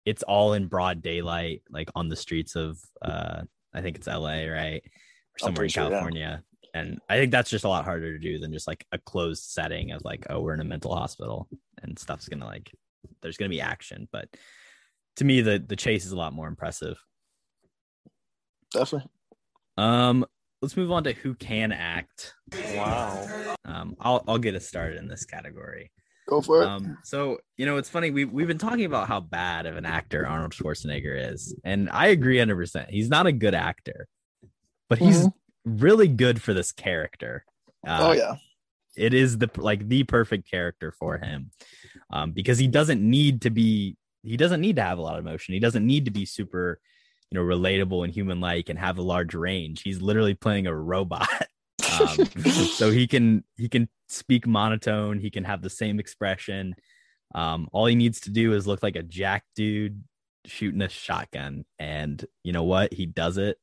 [0.06, 3.42] it's all in broad daylight, like on the streets of, uh,
[3.74, 4.48] I think it's L.A.
[4.48, 5.90] right, or somewhere in pretty sure, yeah.
[5.90, 6.42] California.
[6.72, 9.42] And I think that's just a lot harder to do than just like a closed
[9.50, 11.48] setting of like, oh, we're in a mental hospital
[11.82, 12.70] and stuff's gonna like,
[13.20, 14.08] there's gonna be action.
[14.12, 14.28] But
[15.16, 16.96] to me, the the chase is a lot more impressive.
[18.72, 19.10] definitely.
[19.76, 20.24] Um,
[20.62, 22.34] let's move on to who can act.
[22.74, 23.54] Wow.
[23.64, 25.90] Um, I'll I'll get us started in this category.
[26.28, 26.68] Go for it.
[26.68, 28.10] Um, so you know, it's funny.
[28.10, 32.08] We we've been talking about how bad of an actor Arnold Schwarzenegger is, and I
[32.08, 32.56] agree 100.
[32.56, 34.06] percent He's not a good actor,
[34.88, 35.26] but he's
[35.64, 37.44] really good for this character.
[37.86, 38.36] Uh, oh yeah,
[38.96, 41.50] it is the like the perfect character for him,
[42.12, 43.96] um, because he doesn't need to be.
[44.22, 45.54] He doesn't need to have a lot of emotion.
[45.54, 46.78] He doesn't need to be super,
[47.30, 49.82] you know, relatable and human like and have a large range.
[49.82, 51.28] He's literally playing a robot.
[52.00, 55.18] um, so he can he can speak monotone.
[55.18, 56.74] He can have the same expression.
[57.34, 60.02] Um all he needs to do is look like a jack dude
[60.44, 61.64] shooting a shotgun.
[61.78, 62.92] And you know what?
[62.92, 63.58] He does it.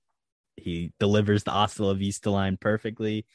[0.56, 3.26] He delivers the hasta la vista line perfectly.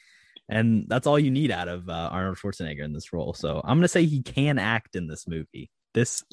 [0.49, 3.33] And that's all you need out of uh, arnold schwarzenegger in this role.
[3.33, 6.23] So i'm gonna say he can act in this movie this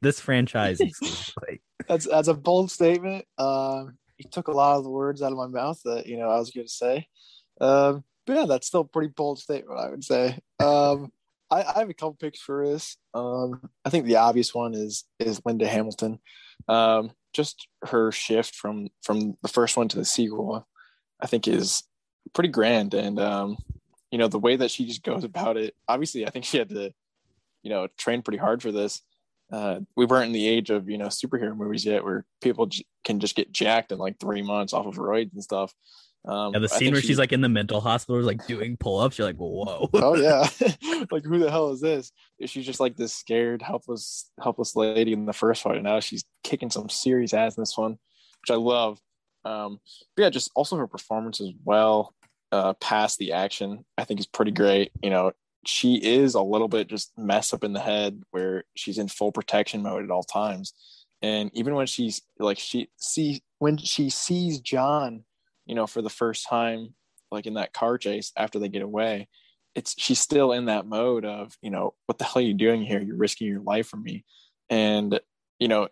[0.00, 1.62] this franchise exclusively.
[1.88, 3.24] that's that's a bold statement.
[3.38, 6.28] Um, he took a lot of the words out of my mouth that you know
[6.28, 7.06] I was going to say.
[7.60, 10.38] Um, but yeah, that's still a pretty bold statement, I would say.
[10.58, 11.10] Um,
[11.50, 12.96] I, I have a couple picks for this.
[13.12, 16.20] Um, I think the obvious one is is Linda Hamilton.
[16.68, 20.66] Um, just her shift from from the first one to the sequel,
[21.20, 21.82] I think is
[22.32, 22.94] pretty grand.
[22.94, 23.56] And um,
[24.10, 25.74] you know the way that she just goes about it.
[25.88, 26.92] Obviously, I think she had to,
[27.62, 29.02] you know, train pretty hard for this.
[29.52, 32.84] Uh, we weren't in the age of you know superhero movies yet, where people j-
[33.04, 35.74] can just get jacked in like three months off of roids and stuff.
[36.26, 38.76] Um, Yeah, the scene where she- she's like in the mental hospital, is like doing
[38.76, 39.16] pull-ups.
[39.18, 39.88] You're like, whoa.
[39.94, 40.46] oh yeah
[41.10, 42.12] like who the hell is this
[42.44, 46.24] She's just like this scared helpless helpless lady in the first fight and now she's
[46.44, 47.92] kicking some serious ass in this one
[48.42, 48.98] which i love
[49.44, 49.78] um
[50.16, 52.14] but yeah just also her performance as well
[52.52, 55.32] uh past the action i think is pretty great you know
[55.66, 59.32] she is a little bit just messed up in the head where she's in full
[59.32, 60.72] protection mode at all times.
[61.22, 65.24] And even when she's like she see when she sees john
[65.66, 66.94] you know for the first time
[67.30, 69.28] like in that car chase after they get away
[69.74, 72.82] it's she's still in that mode of you know what the hell are you doing
[72.82, 73.00] here?
[73.00, 74.24] You're risking your life for me.
[74.68, 75.20] And
[75.58, 75.88] you know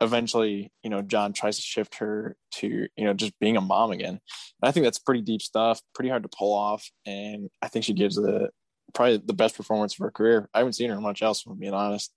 [0.00, 3.92] eventually you know john tries to shift her to you know just being a mom
[3.92, 4.18] again.
[4.60, 6.88] And i think that's pretty deep stuff pretty hard to pull off.
[7.06, 8.50] And i think she gives a
[8.92, 10.48] probably the best performance of her career.
[10.54, 12.14] I haven't seen her much else if i'm being honest.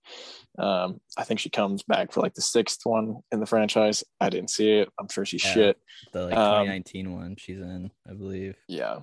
[0.57, 4.03] Um, i think she comes back for like the sixth one in the franchise.
[4.19, 4.89] I didn't see it.
[4.99, 5.53] I'm sure she's Yeah.
[5.53, 5.77] shit.
[6.13, 8.55] the like Um, 2019 one she's in, I believe.
[8.67, 8.99] yeah.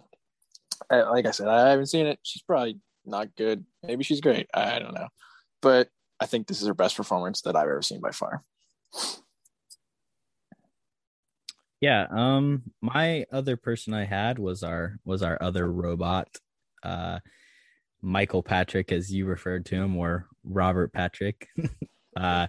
[0.91, 2.19] Uh, like i said i haven't seen it.
[2.23, 3.65] She's probably not good.
[3.83, 4.49] Maybe she's great.
[4.55, 5.09] I don't know.
[5.61, 5.89] But
[6.21, 8.43] i think this is her best performance that i've ever seen by far.
[11.81, 12.07] Yeah.
[12.11, 16.29] Um, my other person I had was our was our other robot,
[16.85, 17.19] uh,
[18.03, 21.49] Michael Patrick, as you referred to him, or Robert Patrick,
[22.17, 22.49] uh,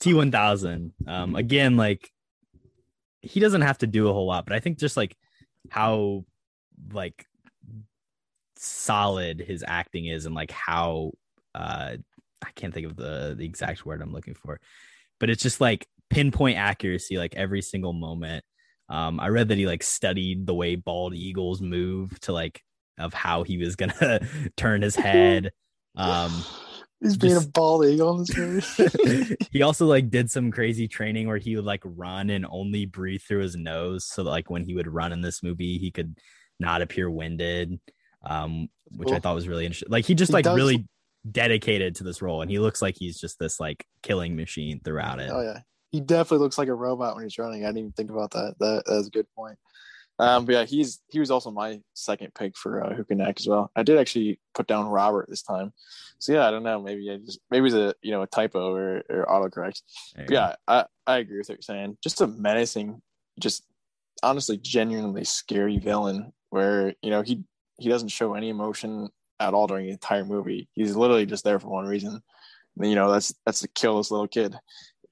[0.00, 0.92] T one thousand.
[1.06, 2.10] Um, again, like
[3.20, 5.16] he doesn't have to do a whole lot, but I think just like
[5.70, 6.24] how
[6.92, 7.26] like
[8.56, 11.12] solid his acting is, and like how
[11.54, 11.96] uh,
[12.42, 14.58] I can't think of the the exact word I'm looking for,
[15.20, 18.44] but it's just like pinpoint accuracy, like every single moment.
[18.88, 22.62] Um, I read that he like studied the way bald eagles move to like
[22.98, 24.20] of how he was gonna
[24.56, 25.50] turn his head.
[25.96, 26.30] Um,
[27.00, 30.88] he's being just- a bald eagle in this movie he also like did some crazy
[30.88, 34.64] training where he would like run and only breathe through his nose, so like when
[34.64, 36.16] he would run in this movie, he could
[36.60, 37.78] not appear winded.
[38.22, 39.90] Um, which I thought was really interesting.
[39.90, 40.86] Like he just He like does- really
[41.30, 45.20] dedicated to this role, and he looks like he's just this like killing machine throughout
[45.20, 45.30] it.
[45.32, 48.10] oh yeah he definitely looks like a robot when he's running i didn't even think
[48.10, 49.56] about that that that's a good point
[50.18, 53.40] um but yeah he's he was also my second pick for uh, who can act
[53.40, 55.72] as well i did actually put down robert this time
[56.18, 58.74] so yeah i don't know maybe i just maybe it's a you know a typo
[58.74, 59.80] or, or autocorrect
[60.28, 61.98] yeah, I, I agree with what you're saying.
[62.02, 63.00] Just a menacing,
[63.38, 63.64] just
[64.22, 67.42] honestly genuinely scary villain where, you know, he
[67.78, 69.08] he doesn't show any emotion
[69.40, 70.68] at all during the entire movie.
[70.74, 72.22] He's literally just there for one reason.
[72.78, 74.56] And, you know, that's that's to kill this little kid.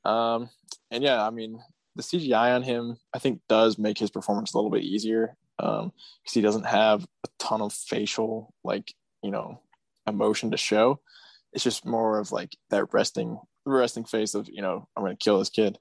[0.04, 0.48] Um
[0.90, 1.58] and yeah, I mean
[1.96, 5.36] the CGI on him I think does make his performance a little bit easier.
[5.58, 9.60] Um because he doesn't have a ton of facial like, you know,
[10.06, 11.00] emotion to show.
[11.52, 15.38] It's just more of like that resting resting face of, you know, I'm gonna kill
[15.38, 15.78] this kid.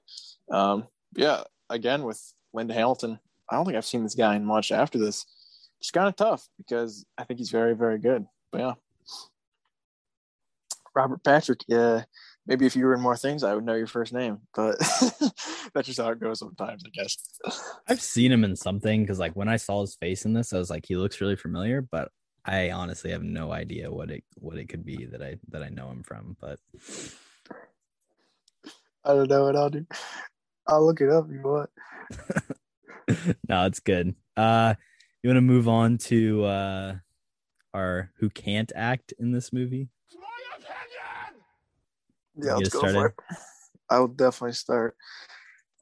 [0.50, 2.20] Um yeah, again with
[2.52, 3.18] Linda Hamilton,
[3.50, 5.26] I don't think I've seen this guy in much after this.
[5.80, 8.26] It's kind of tough because I think he's very, very good.
[8.50, 8.72] But yeah.
[10.94, 12.04] Robert Patrick, yeah.
[12.46, 14.76] Maybe if you were in more things, I would know your first name, but
[15.74, 17.16] that's just how it goes sometimes, I guess.
[17.88, 20.58] I've seen him in something because like when I saw his face in this, I
[20.58, 22.10] was like, he looks really familiar, but
[22.44, 25.68] I honestly have no idea what it what it could be that I that I
[25.68, 26.36] know him from.
[26.40, 26.58] But
[29.04, 29.86] I don't know what I'll do.
[30.66, 31.70] I'll look it up if you want.
[33.48, 34.14] no, it's good.
[34.36, 34.74] Uh
[35.22, 36.94] you want to move on to uh
[37.72, 39.88] our who can't act in this movie?
[42.36, 42.94] Yeah, let's go started?
[42.94, 43.14] for it.
[43.90, 44.96] I will definitely start.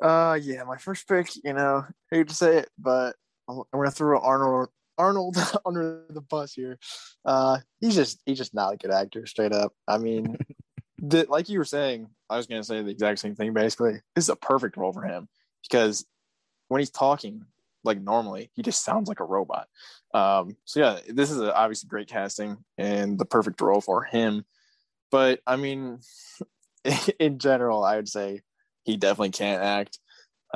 [0.02, 1.28] Uh, yeah, my first pick.
[1.44, 3.16] You know, hate to say it, but
[3.48, 5.36] I'm, I'm gonna throw Arnold Arnold
[5.66, 6.78] under the bus here.
[7.24, 9.72] Uh, he's just he's just not a good actor, straight up.
[9.86, 10.36] I mean,
[10.98, 13.52] the, like you were saying, I was gonna say the exact same thing.
[13.52, 15.28] Basically, this is a perfect role for him
[15.62, 16.04] because
[16.68, 17.44] when he's talking
[17.84, 19.68] like normally, he just sounds like a robot.
[20.12, 24.44] Um, so yeah, this is a, obviously great casting and the perfect role for him.
[25.10, 26.00] But I mean,
[27.18, 28.42] in general, I would say
[28.84, 29.98] he definitely can't act.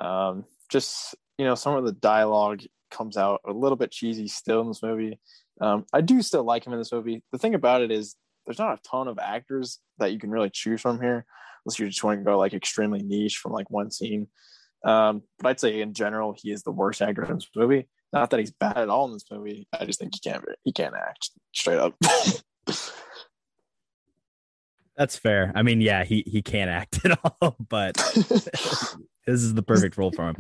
[0.01, 4.61] Um, just you know, some of the dialogue comes out a little bit cheesy still
[4.61, 5.19] in this movie.
[5.61, 7.23] Um, I do still like him in this movie.
[7.33, 10.51] The thing about it is, there's not a ton of actors that you can really
[10.51, 11.25] choose from here,
[11.65, 14.29] unless you just want to go like extremely niche from like one scene.
[14.85, 17.89] Um, but I'd say in general, he is the worst actor in this movie.
[18.13, 19.67] Not that he's bad at all in this movie.
[19.73, 21.95] I just think he can't he can't act straight up.
[24.97, 25.53] That's fair.
[25.55, 28.49] I mean, yeah, he he can't act at all, but this
[29.27, 30.37] is the perfect role for him.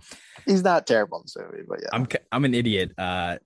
[0.47, 1.89] He's not terrible in this movie, but yeah.
[1.93, 2.93] I'm I'm an idiot.
[2.97, 3.39] Uh,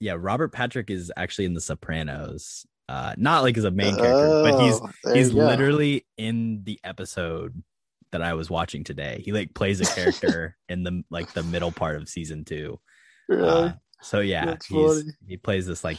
[0.00, 2.66] yeah, Robert Patrick is actually in The Sopranos.
[2.88, 7.62] Uh, not like as a main character, but he's Oh, he's literally in the episode
[8.10, 9.22] that I was watching today.
[9.24, 12.80] He like plays a character in the like the middle part of season two.
[13.28, 13.48] Really?
[13.48, 15.12] Uh, so yeah, That's he's funny.
[15.28, 15.98] he plays this like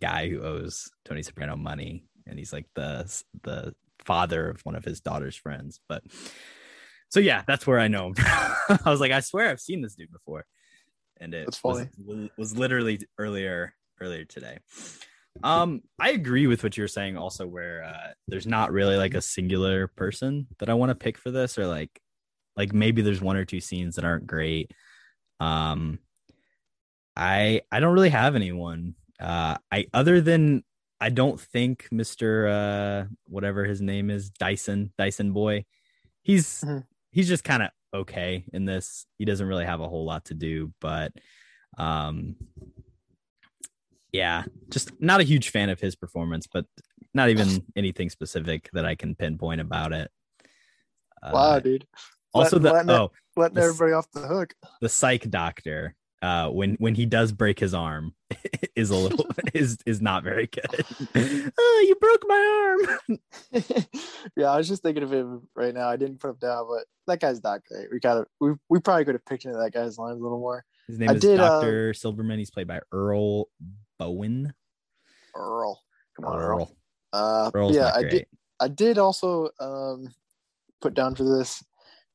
[0.00, 4.84] guy who owes Tony Soprano money, and he's like the the father of one of
[4.84, 5.80] his daughter's friends.
[5.88, 6.02] But
[7.10, 8.14] so yeah, that's where I know him.
[8.18, 10.44] I was like, I swear I've seen this dude before,
[11.20, 14.58] and it was, was literally earlier earlier today.
[15.42, 17.16] Um, I agree with what you're saying.
[17.16, 21.18] Also, where uh, there's not really like a singular person that I want to pick
[21.18, 22.00] for this, or like
[22.56, 24.72] like maybe there's one or two scenes that aren't great.
[25.40, 26.00] Um,
[27.16, 28.94] I I don't really have anyone.
[29.20, 30.64] Uh, I other than
[31.00, 35.64] I don't think Mister uh whatever his name is Dyson Dyson boy.
[36.22, 36.84] He's Mhm.
[37.12, 39.06] he's just kind of okay in this.
[39.18, 41.12] He doesn't really have a whole lot to do, but
[41.78, 42.36] um,
[44.12, 46.64] yeah, just not a huge fan of his performance, but
[47.14, 50.10] not even anything specific that I can pinpoint about it.
[51.22, 51.86] Uh, wow, dude.
[52.34, 54.54] Also, the letting oh Letting this- everybody off the hook.
[54.80, 58.14] the psych doctor uh when when he does break his arm
[58.76, 60.86] is a little is is not very good
[61.58, 62.76] oh you broke my
[63.08, 63.18] arm
[64.36, 65.88] yeah, I was just thinking of him right now.
[65.88, 67.90] I didn't put him down, but that guy's not great.
[67.90, 70.64] We gotta we, we probably could have picked into that guy's lines a little more.
[70.86, 73.48] his name I is did, uh, dr Silberman he's played by Earl
[73.98, 74.52] Boen
[75.34, 75.82] Earl.
[76.16, 76.76] Come on, Earl.
[77.12, 78.26] Uh earl's yeah, I did
[78.60, 80.14] I did also um
[80.80, 81.64] put down for this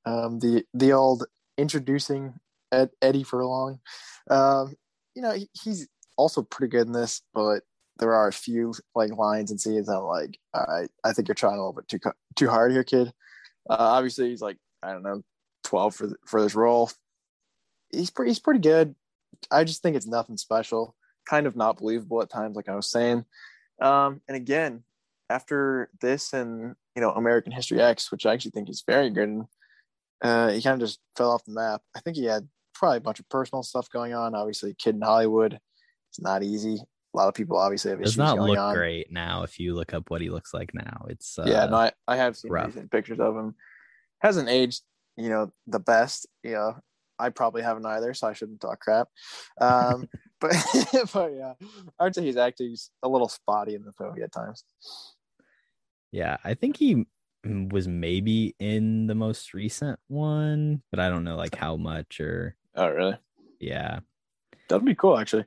[0.06, 1.26] um the the old
[1.58, 2.34] introducing
[2.74, 3.80] Ed, Eddie Furlong.
[4.30, 4.74] Um,
[5.16, 7.62] you know, he, he's also pretty good in this, but
[7.98, 11.28] there are a few like lines and scenes that I'm like, all right, I think
[11.28, 12.00] you're trying a little bit too
[12.36, 13.14] too hard here, kid.
[13.70, 15.24] Uh, obviously, he's like I don't know,
[15.64, 16.92] twelve for for this role.
[17.92, 18.96] He's pretty he's pretty good.
[19.52, 20.96] I just think it's nothing special.
[21.28, 23.26] Kind of not believable at times, like I was saying.
[23.82, 24.84] Um, and again,
[25.30, 29.44] after this and you know American History X, which I actually think is very good,
[30.24, 31.82] uh, he kind of just fell off the map.
[31.96, 34.36] I think he had probably a bunch of personal stuff going on.
[34.36, 35.60] Obviously, kid in Hollywood,
[36.10, 36.78] it's not easy.
[37.14, 38.74] A lot of people obviously have does issues not going look on.
[38.74, 41.76] great now if you look up what he looks like now it's uh, yeah, no,
[41.76, 42.52] I, I have seen
[42.92, 43.56] pictures of him.
[44.20, 44.82] Hasn't aged,
[45.16, 46.28] you know, the best.
[46.42, 46.76] You know,
[47.20, 49.10] I probably haven't either, so I shouldn't talk crap.
[49.62, 50.08] Um,
[50.42, 50.56] but
[51.14, 51.54] but yeah,
[52.00, 54.64] I would say he's acting a little spotty in the movie at times.
[56.12, 57.06] yeah i think he
[57.46, 62.56] was maybe in the most recent one but i don't know like how much or
[62.76, 63.18] Oh, really?
[63.60, 64.00] yeah
[64.70, 65.46] That'd be cool, actually.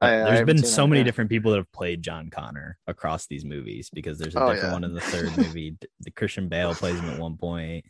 [0.00, 1.04] But I- I there's haven't been so many yeah.
[1.04, 4.68] different people that have played John Connor across these movies because there's a Oh, different
[4.68, 4.72] yeah.
[4.72, 5.76] one in the third movie.
[6.00, 7.84] The Christian Bale plays him at one point.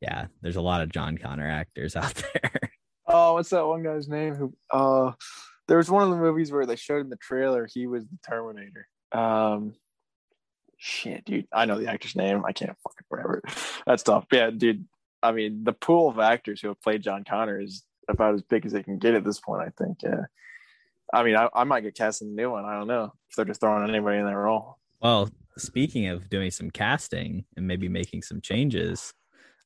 [0.00, 2.70] Yeah, there's a lot of John Connor actors out there.
[3.06, 4.34] Oh, what's that one guy's name?
[4.34, 4.54] Who?
[4.70, 5.12] Uh,
[5.68, 8.18] there was one of the movies where they showed in the trailer he was the
[8.28, 8.88] Terminator.
[9.12, 9.74] Um,
[10.78, 12.44] shit, dude, I know the actor's name.
[12.44, 13.42] I can't fucking remember.
[13.86, 14.26] That's tough.
[14.32, 14.86] Yeah, dude.
[15.22, 18.66] I mean, the pool of actors who have played John Connor is about as big
[18.66, 19.62] as they can get at this point.
[19.62, 19.98] I think.
[20.02, 20.26] Yeah.
[21.12, 22.64] I mean, I, I might get cast in a new one.
[22.64, 24.78] I don't know if they're just throwing anybody in that role.
[25.02, 29.12] well, speaking of doing some casting and maybe making some changes,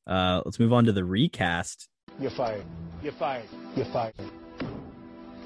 [0.07, 1.87] uh, let's move on to the recast.
[2.19, 2.63] You're fired.
[3.01, 3.45] You're fired.
[3.75, 4.13] You're fired.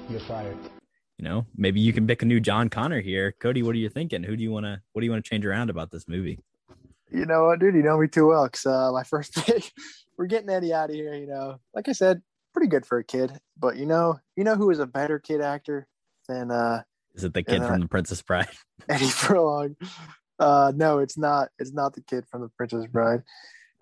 [0.08, 0.56] You're fired.
[1.18, 3.32] You know, maybe you can pick a new John Connor here.
[3.38, 4.24] Cody, what are you thinking?
[4.24, 4.80] Who do you want to?
[4.92, 6.40] What do you want to change around about this movie?
[7.12, 7.74] You know what, dude?
[7.74, 8.48] You know me too well.
[8.48, 9.70] Cause uh, my first pick,
[10.16, 11.14] we're getting Eddie out of here.
[11.14, 12.22] You know, like I said,
[12.52, 13.32] pretty good for a kid.
[13.58, 15.86] But you know, you know who is a better kid actor
[16.28, 16.82] than uh,
[17.14, 18.48] Is it the kid from I- The Princess Bride?
[18.88, 19.76] Eddie Furlong?
[20.38, 21.50] Uh, no, it's not.
[21.58, 23.22] It's not the kid from The Princess Bride.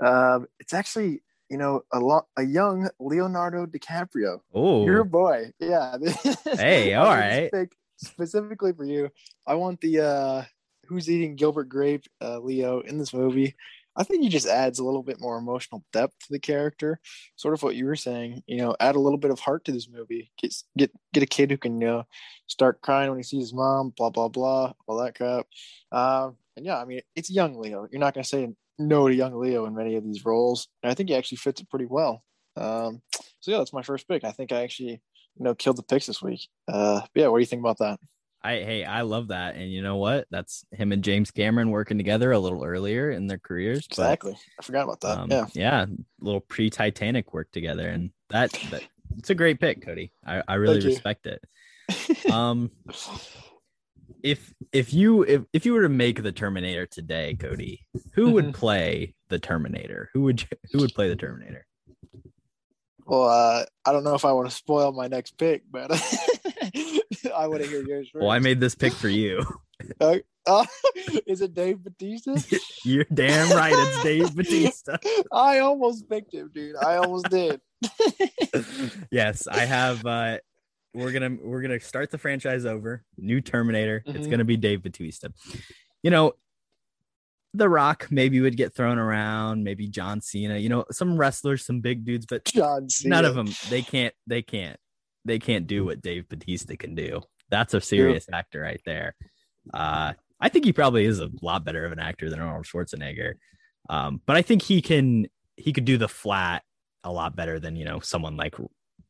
[0.03, 4.41] Um, it's actually you know a lot a young Leonardo DiCaprio.
[4.55, 5.97] Oh, Your boy, yeah.
[6.55, 7.51] Hey, all right.
[7.97, 9.11] specifically for you.
[9.47, 10.45] I want the uh
[10.91, 13.55] who's eating Gilbert Grape, uh, Leo in this movie.
[13.97, 17.01] I think he just adds a little bit more emotional depth to the character.
[17.37, 19.73] Sort of what you were saying, you know, add a little bit of heart to
[19.73, 20.31] this movie.
[20.41, 22.05] Get get get a kid who can you know
[22.47, 25.47] start crying when he sees his mom, blah blah blah, all that crap.
[25.93, 27.89] Um, and yeah, I mean, it's young Leo.
[27.91, 30.95] You're not gonna say no to young Leo in many of these roles, and I
[30.95, 32.23] think he actually fits it pretty well.
[32.57, 33.03] Um,
[33.41, 34.25] so yeah, that's my first pick.
[34.25, 35.03] I think I actually
[35.37, 36.49] you know killed the picks this week.
[36.69, 37.99] Uh, yeah, what do you think about that?
[38.43, 39.57] I hey, I love that.
[39.57, 40.27] And you know what?
[40.31, 43.87] That's him and James Cameron working together a little earlier in their careers.
[43.87, 44.37] but, Exactly.
[44.59, 45.19] I forgot about that.
[45.19, 45.47] um, yeah.
[45.53, 45.87] yeah,
[46.21, 48.83] little pre Titanic work together, and that, that
[49.19, 50.13] it's a great pick, Cody.
[50.25, 50.91] I, I really Thank you.
[50.91, 51.45] respect it.
[52.31, 52.71] Um,
[54.23, 58.55] if if you if, if you were to make the Terminator today, Cody, who would
[58.55, 60.11] play the Terminator?
[60.15, 61.67] Who would who would play the Terminator?
[63.11, 65.91] Well, uh, I don't know if I want to spoil my next pick, but
[67.35, 68.23] I want to hear yours first.
[68.23, 69.43] Well, I made this pick for you.
[70.01, 70.65] Uh, uh,
[71.27, 72.37] is it Dave Batista?
[72.85, 73.73] You're damn right.
[73.75, 74.97] It's Dave Batista.
[75.33, 76.77] I almost picked him, dude.
[76.77, 77.61] I almost did.
[79.11, 80.07] yes, I have.
[80.07, 80.39] uh
[80.95, 83.05] We're gonna we're gonna start the franchise over.
[83.19, 84.03] New Terminator.
[84.07, 84.31] It's Mhm.
[84.31, 85.29] gonna be Dave Batista.
[86.03, 86.33] You know,
[87.55, 89.65] The Rock maybe would get thrown around.
[89.65, 90.57] Maybe John Cena.
[90.57, 93.17] You know, some wrestlers, some big dudes, but John Cena.
[93.17, 93.49] none of them.
[93.69, 94.15] They can't.
[94.27, 94.79] They can't.
[95.25, 97.21] They can't do what Dave Batista can do.
[97.51, 99.15] That's a serious actor right there.
[99.75, 103.35] Uh, I think he probably is a lot better of an actor than Arnold Schwarzenegger.
[103.91, 105.27] Um, but I think he can
[105.57, 106.63] he could do the flat
[107.05, 108.55] a lot better than you know someone like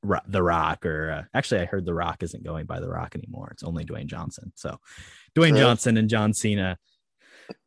[0.03, 3.14] Ro- The Rock or uh, actually I heard The Rock isn't going by The Rock
[3.14, 3.51] anymore.
[3.53, 4.53] It's only Dwayne Johnson.
[4.57, 4.78] So
[5.36, 5.61] Dwayne Right.
[5.61, 6.78] Johnson and John Cena.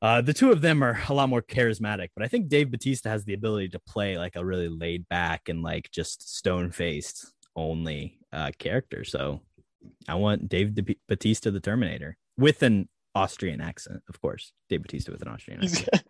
[0.02, 3.10] Uh, the two of them are a lot more charismatic, but I think Dave Batista
[3.10, 7.34] has the ability to play like a really laid back and like just stone faced
[7.56, 9.04] only uh, character.
[9.04, 9.42] So
[10.08, 14.52] I want Dave De- Batista, the Terminator, with an Austrian accent, of course.
[14.70, 16.04] Dave Batista with an Austrian accent.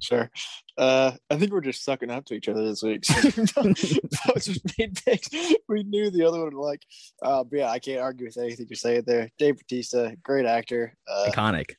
[0.00, 0.30] sure.
[0.76, 3.04] Uh, I think we're just sucking up to each other this week.
[3.54, 5.28] Both just made picks.
[5.68, 6.82] We knew the other one like.
[7.22, 9.30] Uh, but yeah, I can't argue with anything you're saying there.
[9.38, 10.96] Dave Batista, great actor.
[11.06, 11.72] Uh, Iconic.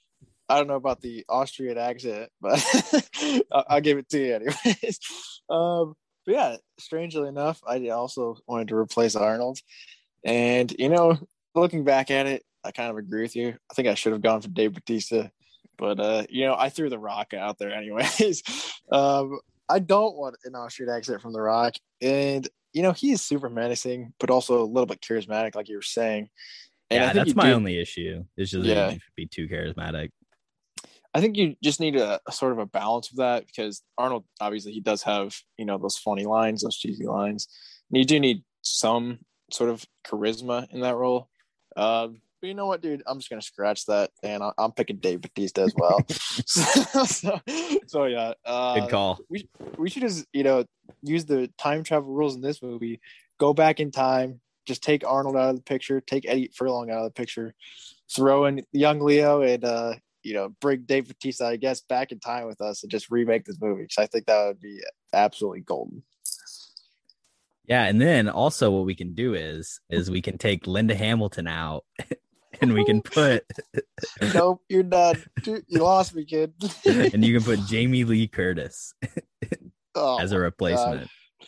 [0.49, 2.63] I don't know about the Austrian accent, but
[3.51, 4.99] I'll, I'll give it to you anyways.
[5.49, 5.95] Um,
[6.27, 9.57] but yeah, strangely enough, I also wanted to replace Arnold.
[10.23, 11.17] And, you know,
[11.55, 13.55] looking back at it, I kind of agree with you.
[13.71, 15.29] I think I should have gone for Dave Batista,
[15.75, 18.43] but, uh, you know, I threw The Rock out there anyways.
[18.91, 21.73] um, I don't want an Austrian accent from The Rock.
[21.99, 25.77] And, you know, he is super menacing, but also a little bit charismatic, like you
[25.77, 26.29] were saying.
[26.91, 28.23] And yeah, that's my only issue.
[28.37, 28.91] It's just Yeah.
[28.91, 28.97] yeah.
[29.15, 30.11] be too charismatic.
[31.19, 34.23] I think you just need a, a sort of a balance of that because Arnold
[34.39, 37.45] obviously he does have you know those funny lines, those cheesy lines,
[37.91, 39.19] and you do need some
[39.51, 41.27] sort of charisma in that role.
[41.75, 43.03] Um, but you know what, dude?
[43.05, 45.99] I'm just gonna scratch that, and I, I'm picking Dave Batista as well.
[46.45, 46.61] so,
[47.03, 47.41] so,
[47.87, 49.19] so, yeah, uh, Good call.
[49.29, 50.63] we we should just you know
[51.01, 53.01] use the time travel rules in this movie.
[53.41, 56.99] Go back in time, just take Arnold out of the picture, take Eddie Furlong out
[56.99, 57.53] of the picture,
[58.09, 62.19] throw in young Leo, and uh, you know bring Dave Batista, I guess, back in
[62.19, 63.87] time with us and just remake this movie.
[63.89, 64.79] So I think that would be
[65.13, 66.03] absolutely golden.
[67.65, 71.47] Yeah, and then also what we can do is is we can take Linda Hamilton
[71.47, 71.85] out
[72.61, 73.45] and we can put
[74.33, 75.23] nope, you're done.
[75.45, 76.53] You lost me, kid.
[76.85, 78.93] and you can put Jamie Lee Curtis
[79.95, 81.01] Oh, as a replacement.
[81.01, 81.47] God.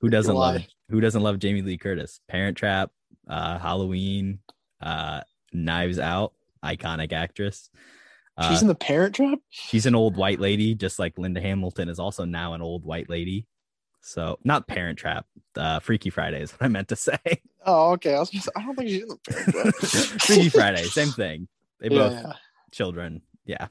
[0.00, 2.20] Who doesn't love who doesn't love Jamie Lee Curtis?
[2.28, 2.90] Parent Trap,
[3.28, 4.38] uh Halloween,
[4.80, 5.20] uh
[5.52, 6.32] Knives Out,
[6.64, 7.68] iconic actress.
[8.36, 9.38] Uh, She's in the Parent Trap.
[9.50, 13.10] she's an old white lady, just like Linda Hamilton is also now an old white
[13.10, 13.46] lady.
[14.02, 15.26] So not Parent Trap,
[15.56, 17.18] uh, Freaky Friday is what I meant to say.
[17.66, 18.14] Oh, okay.
[18.14, 18.30] I was.
[18.30, 19.74] Say, I don't think she's in the Parent Trap.
[20.22, 21.46] Freaky Friday, same thing.
[21.78, 22.32] They Yeah, both yeah.
[22.72, 23.20] children.
[23.44, 23.66] Yeah,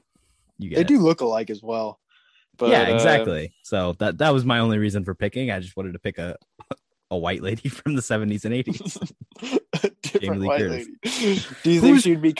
[0.58, 0.86] you get They it.
[0.86, 1.98] do look alike as well.
[2.56, 3.52] But, yeah, uh, exactly.
[3.64, 5.50] So that that was my only reason for picking.
[5.50, 6.36] I just wanted to pick a
[7.10, 9.12] a white lady from the 70s and 80s.
[10.02, 10.86] different white Curtis.
[11.02, 11.40] lady.
[11.64, 12.36] Do you think Who's- she'd be?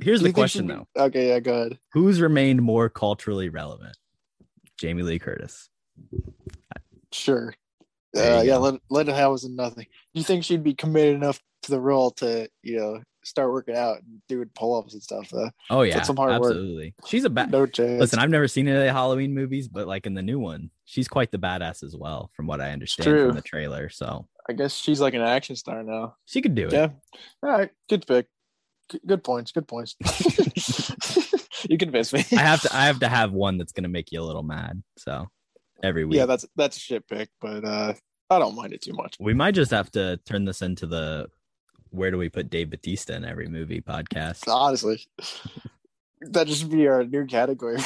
[0.00, 0.86] Here's the question though.
[0.96, 1.78] Okay, yeah, go ahead.
[1.92, 3.96] Who's remained more culturally relevant?
[4.78, 5.68] Jamie Lee Curtis.
[7.12, 7.54] Sure.
[8.16, 9.84] Uh, yeah, let it have was nothing.
[10.14, 13.76] Do you think she'd be committed enough to the role to you know start working
[13.76, 15.28] out and doing pull ups and stuff?
[15.30, 15.50] Though?
[15.68, 16.50] Oh yeah, some hard work.
[16.50, 16.94] absolutely.
[17.06, 18.00] She's a bad No chance.
[18.00, 20.70] Listen, I've never seen any of the Halloween movies, but like in the new one,
[20.84, 23.88] she's quite the badass as well, from what I understand from the trailer.
[23.90, 26.14] So I guess she's like an action star now.
[26.24, 26.72] she could do it.
[26.72, 26.88] Yeah.
[27.42, 27.70] All right.
[27.90, 28.26] Good pick.
[29.06, 29.52] Good points.
[29.52, 29.96] Good points.
[31.68, 32.24] you convinced me.
[32.32, 34.82] I have to I have to have one that's gonna make you a little mad.
[34.96, 35.28] So
[35.82, 36.16] every week.
[36.16, 37.94] yeah, that's that's a shit pick, but uh,
[38.30, 39.16] I don't mind it too much.
[39.20, 41.28] we might just have to turn this into the
[41.90, 44.44] where do we put Dave Batista in every movie podcast.
[44.46, 45.06] Honestly,
[46.20, 47.78] that just be our new category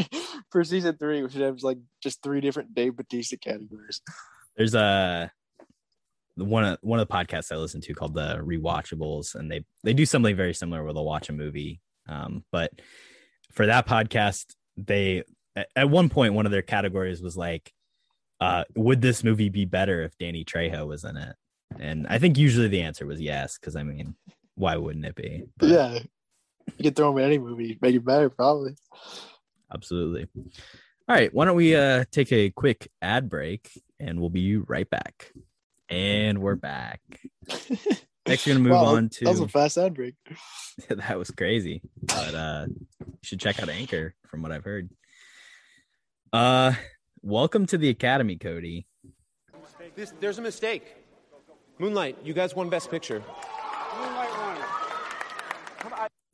[0.50, 1.22] for season three.
[1.22, 4.00] We should have like just three different Dave Batista categories.
[4.56, 5.30] There's a
[6.44, 9.92] one of one of the podcasts I listen to called the Rewatchables, and they they
[9.92, 11.80] do something very similar where they'll watch a movie.
[12.08, 12.72] Um, but
[13.52, 15.24] for that podcast, they
[15.74, 17.72] at- one point one of their categories was like,
[18.40, 21.34] uh, would this movie be better if Danny Trejo was in it?
[21.78, 24.14] And I think usually the answer was yes, because I mean,
[24.54, 25.44] why wouldn't it be?
[25.58, 25.98] But yeah,
[26.78, 28.74] you can throw him in any movie, make it better, probably.
[29.72, 30.26] absolutely.
[31.08, 33.70] All right, why don't we uh take a quick ad break
[34.00, 35.32] and we'll be right back.
[35.88, 37.00] And we're back.
[38.26, 39.24] Next, we're gonna move Wow, on to.
[39.24, 40.14] That was a fast ad break.
[40.88, 44.90] that was crazy, but uh, you should check out Anchor from what I've heard.
[46.32, 46.72] Uh,
[47.22, 48.86] welcome to the Academy, Cody.
[49.96, 50.94] This, there's a mistake.
[51.78, 53.22] Moonlight, you guys won Best Picture.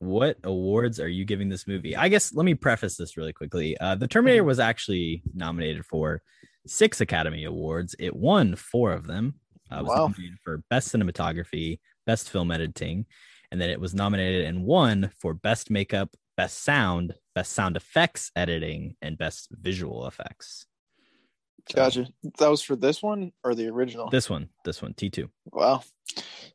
[0.00, 1.96] What awards are you giving this movie?
[1.96, 3.78] I guess let me preface this really quickly.
[3.78, 4.48] Uh, the Terminator Mm-hmm.
[4.48, 6.22] was actually nominated for
[6.66, 7.94] six Academy Awards.
[7.98, 9.34] It won four of them.
[9.70, 10.06] Uh, was Wow.
[10.08, 13.06] nominated for Best Cinematography, Best Film Editing,
[13.50, 18.30] and then it was nominated and won for Best Makeup, Best Sound, Best Sound Effects
[18.36, 20.66] Editing, and Best Visual Effects.
[21.70, 22.08] So, Gotcha.
[22.38, 24.10] That was for this one or the original?
[24.10, 25.30] This one, this one, T two.
[25.50, 25.82] Wow,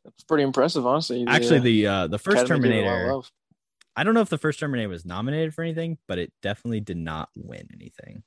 [0.04, 1.24] that's pretty impressive, honestly.
[1.26, 3.28] Actually, uh, the uh, the first Academy gave it a lot of Terminator.
[3.96, 6.96] I don't know if the first Terminator was nominated for anything, but it definitely did
[6.96, 8.22] not win anything.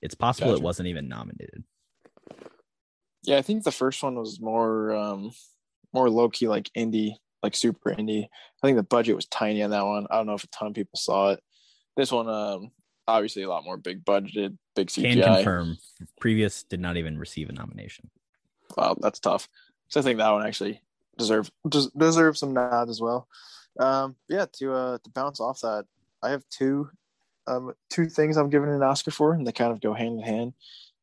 [0.00, 1.62] It's possible it wasn't even nominated.
[3.24, 5.32] Yeah, I think the first one was more um
[5.92, 8.24] more low key, like indie, like super indie.
[8.24, 10.06] I think the budget was tiny on that one.
[10.10, 11.40] I don't know if a ton of people saw it.
[11.96, 12.70] This one, um,
[13.06, 15.12] obviously a lot more big budgeted, big CGI.
[15.12, 15.78] Can confirm.
[16.18, 18.10] Previous did not even receive a nomination.
[18.76, 19.48] Wow, that's tough.
[19.88, 20.80] So I think that one actually
[21.18, 23.28] deserves des- deserves some nods as well.
[23.78, 25.84] Um, yeah, to uh to bounce off that,
[26.22, 26.88] I have two
[27.46, 30.24] um two things I'm giving an Oscar for, and they kind of go hand in
[30.24, 30.54] hand.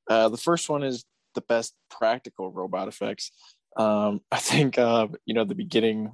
[0.09, 1.05] Uh, the first one is
[1.36, 3.32] the best practical robot effects.
[3.77, 6.11] Um, I think uh you know the beginning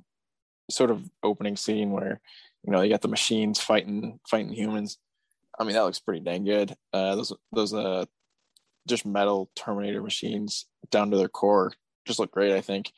[0.69, 2.19] sort of opening scene where
[2.63, 4.97] you know you got the machines fighting fighting humans.
[5.59, 6.75] I mean that looks pretty dang good.
[6.93, 8.05] Uh, those those uh
[8.87, 11.73] just metal Terminator machines down to their core
[12.05, 12.91] just look great, I think.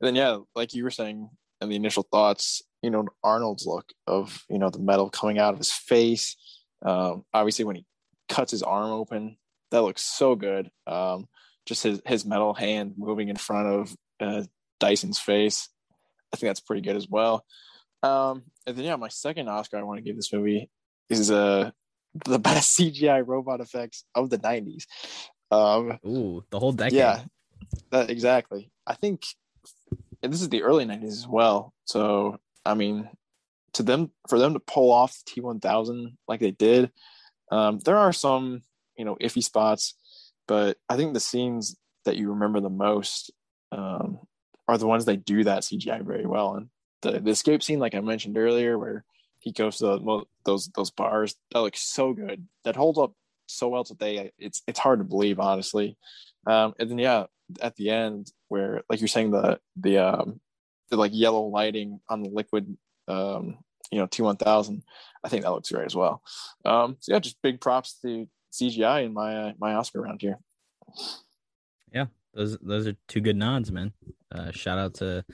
[0.00, 3.92] And then yeah, like you were saying in the initial thoughts, you know, Arnold's look
[4.06, 6.36] of you know the metal coming out of his face.
[6.82, 7.84] Um, obviously when he
[8.28, 9.36] cuts his arm open,
[9.70, 10.70] that looks so good.
[10.86, 11.28] Um,
[11.70, 14.42] just his his metal hand moving in front of uh,
[14.80, 15.68] Dyson's face.
[16.32, 17.44] I think that's pretty good as well.
[18.02, 20.68] Um, and then yeah, my second Oscar I want to give this movie
[21.08, 21.70] is uh
[22.26, 24.86] the best CGI robot effects of the '90s.
[25.52, 26.98] Um, Ooh, the whole decade.
[26.98, 27.22] yeah,
[27.90, 28.70] that exactly.
[28.84, 29.22] I think
[30.22, 31.72] this is the early '90s as well.
[31.84, 33.08] So I mean,
[33.74, 36.90] to them for them to pull off the T1000 like they did,
[37.52, 38.62] um, there are some
[38.96, 39.94] you know iffy spots,
[40.50, 43.30] but I think the scenes that you remember the most
[43.70, 44.18] um,
[44.66, 46.56] are the ones that do that CGI very well.
[46.56, 46.70] And
[47.02, 49.04] the the escape scene, like I mentioned earlier, where
[49.38, 52.48] he goes to the, those those bars, that looks so good.
[52.64, 53.12] That holds up
[53.46, 54.32] so well today.
[54.38, 55.96] It's it's hard to believe, honestly.
[56.48, 57.26] Um, and then yeah,
[57.62, 60.40] at the end where like you're saying the the um
[60.90, 62.76] the like yellow lighting on the liquid
[63.06, 63.58] um
[63.92, 64.82] you know T1000,
[65.22, 66.24] I think that looks great as well.
[66.64, 70.38] Um, so yeah, just big props to CGI in my uh, my Oscar round here.
[71.92, 73.92] Yeah, those those are two good nods, man.
[74.32, 75.24] Uh, shout out to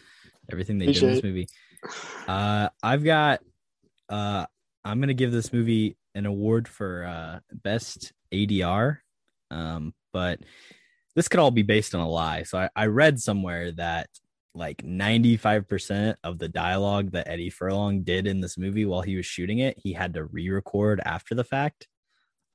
[0.51, 1.49] everything they did in this movie.
[2.27, 3.41] Uh, I've got.
[4.09, 4.47] Uh,
[4.85, 8.99] I'm gonna give this movie an award for uh, best ADR,
[9.51, 10.41] um, but
[11.15, 12.45] this could all be based on a lie.
[12.45, 14.09] So I, I read somewhere that
[14.55, 19.27] like 95% of the dialogue that Eddie Furlong did in this movie while he was
[19.27, 21.89] shooting it, he had to re-record after the fact.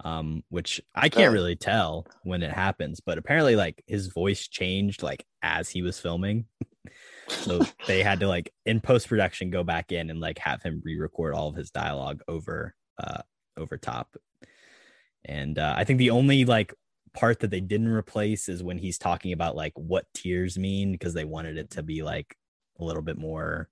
[0.03, 5.03] Um, which I can't really tell when it happens, but apparently like his voice changed
[5.03, 6.45] like as he was filming.
[7.27, 11.33] so they had to like in post-production go back in and like have him re-record
[11.33, 13.21] all of his dialogue over uh
[13.57, 14.15] over top.
[15.25, 16.73] And uh, I think the only like
[17.13, 21.13] part that they didn't replace is when he's talking about like what tears mean because
[21.13, 22.35] they wanted it to be like
[22.79, 23.69] a little bit more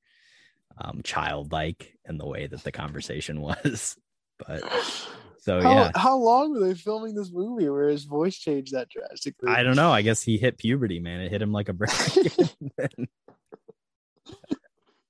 [0.77, 3.97] um childlike in the way that the conversation was.
[4.37, 4.63] But
[5.49, 8.87] so how, yeah, how long were they filming this movie where his voice changed that
[8.89, 9.49] drastically?
[9.49, 9.91] I don't know.
[9.91, 11.21] I guess he hit puberty, man.
[11.21, 11.89] It hit him like a brick.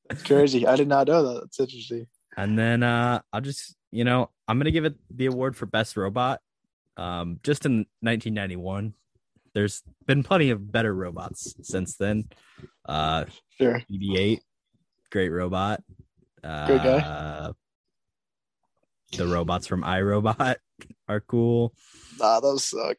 [0.10, 0.66] It's crazy.
[0.66, 1.42] I did not know that.
[1.42, 2.08] That's interesting.
[2.38, 5.98] and then uh I'll just you know I'm gonna give it the award for best
[5.98, 6.40] robot.
[6.98, 8.94] Um, just in 1991,
[9.54, 12.30] there's been plenty of better robots since then.
[12.86, 13.26] Uh,
[13.58, 13.82] Sure.
[13.92, 14.40] BB-8,
[15.12, 15.82] great robot.
[16.44, 17.52] Uh, Great guy.
[19.12, 20.56] The robots from iRobot
[21.08, 21.74] are cool,
[22.20, 22.98] Nah, those suck.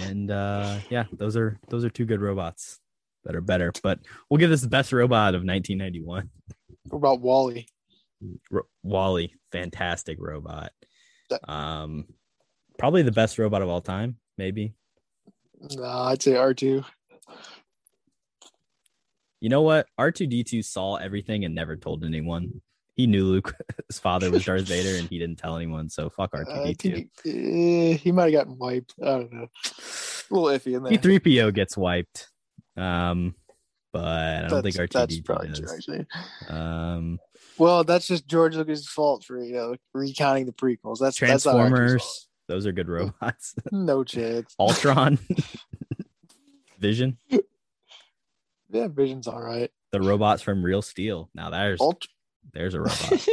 [0.00, 2.80] and uh, yeah, those are those are two good robots
[3.24, 3.72] that are better.
[3.82, 6.28] But we'll give this the best robot of 1991.
[6.90, 7.66] What about WALL-E?
[8.50, 10.72] Ro- WALL-E, fantastic robot.
[11.48, 12.06] Um,
[12.78, 14.74] probably the best robot of all time, maybe.
[15.70, 16.84] Nah, I'd say R2.
[19.40, 19.86] You know what?
[19.98, 22.60] R2D2 saw everything and never told anyone.
[22.94, 23.52] He knew Luke's
[24.00, 25.88] father was Darth Vader and he didn't tell anyone.
[25.90, 26.78] So fuck I R2D2.
[26.80, 28.94] think eh, he might have gotten wiped.
[29.02, 29.46] I don't know.
[30.30, 30.92] A little iffy in there.
[30.92, 32.28] C3PO gets wiped.
[32.76, 33.34] Um,
[33.92, 34.04] but
[34.44, 35.58] I don't think That's- R2D2 that's probably does.
[35.60, 36.06] true, actually.
[36.48, 37.18] Um,
[37.58, 40.98] Well, that's just George Lucas' fault for you know recounting the prequels.
[40.98, 43.54] That's that's not our actor's Transformers, those are good robots.
[43.72, 44.54] No chance.
[44.58, 45.18] Ultron,
[46.78, 47.18] Vision,
[48.70, 49.70] Yeah, Vision's all right.
[49.92, 51.30] the robots from Real Steel.
[51.34, 52.06] Now there's Ult-
[52.52, 53.28] there's a robot.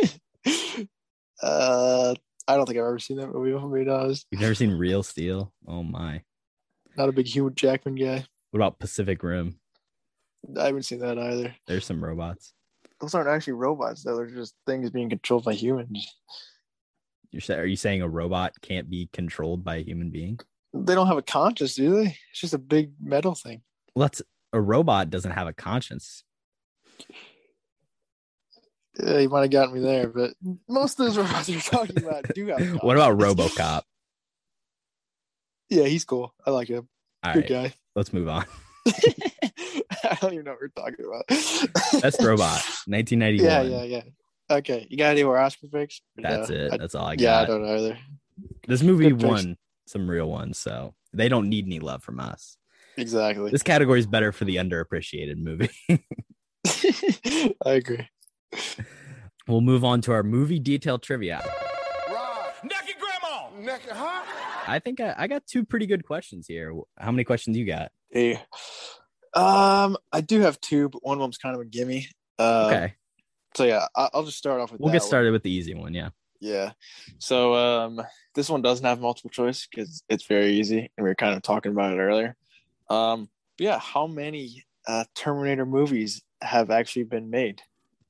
[1.43, 2.13] uh,
[2.47, 3.51] I don't think I've ever seen that movie.
[3.51, 5.53] If I'm being honest, You've never seen Real Steel?
[5.67, 6.21] Oh my!
[6.97, 8.25] not a big Hugh Jackman guy.
[8.51, 9.55] What about Pacific Rim?
[10.59, 11.55] I haven't seen that either.
[11.67, 12.53] There's some robots.
[12.99, 14.17] Those aren't actually robots, though.
[14.17, 16.15] They're just things being controlled by humans.
[17.31, 20.39] You're sa- are you saying a robot can't be controlled by a human being?
[20.73, 22.17] They don't have a conscience, do they?
[22.31, 23.61] It's just a big metal thing.
[23.95, 24.21] Well, that's
[24.53, 26.23] a robot doesn't have a conscience.
[28.99, 30.31] Yeah, you might have gotten me there, but
[30.67, 32.59] most of those robots you're talking about do have.
[32.61, 33.17] a What about.
[33.17, 33.83] RoboCop?
[35.69, 36.33] Yeah, he's cool.
[36.45, 36.89] I like him.
[37.23, 37.73] All Good right, guy.
[37.95, 38.45] let's move on.
[38.87, 41.27] I don't even know what we're talking about.
[42.01, 43.45] Best robot, 1991.
[43.45, 44.01] Yeah, yeah, yeah.
[44.57, 46.01] Okay, you got any more Oscar picks?
[46.17, 46.77] That's No, it.
[46.77, 47.21] That's all I got.
[47.23, 47.97] yeah, I don't know either.
[48.67, 49.29] this movie Good picks.
[49.29, 52.57] won some real ones, so they don't need any love from us.
[52.97, 53.51] Exactly.
[53.51, 55.69] This category is better for the underappreciated movie.
[57.65, 58.07] I agree.
[59.47, 61.41] We'll move on to our movie detail trivia.
[62.63, 63.49] Naked grandma!
[63.59, 64.21] Naked, huh?
[64.67, 66.73] I think I, I got two pretty good questions here.
[66.97, 67.91] How many questions you got?
[68.11, 68.35] Hey,
[69.33, 72.07] um, I do have two, but one of them's kind of a gimme.
[72.37, 72.93] Uh, Okay,
[73.55, 74.81] So yeah, I- I'll just start off with.
[74.81, 75.07] we'll that get one.
[75.07, 75.93] started with the easy one.
[75.93, 76.09] Yeah.
[76.39, 76.71] Yeah.
[77.19, 78.01] So um,
[78.35, 81.41] this one doesn't have multiple choice because it's very easy, and we were kind of
[81.43, 82.35] talking about it earlier.
[82.89, 87.61] Um, but yeah, how many uh, Terminator movies have actually been made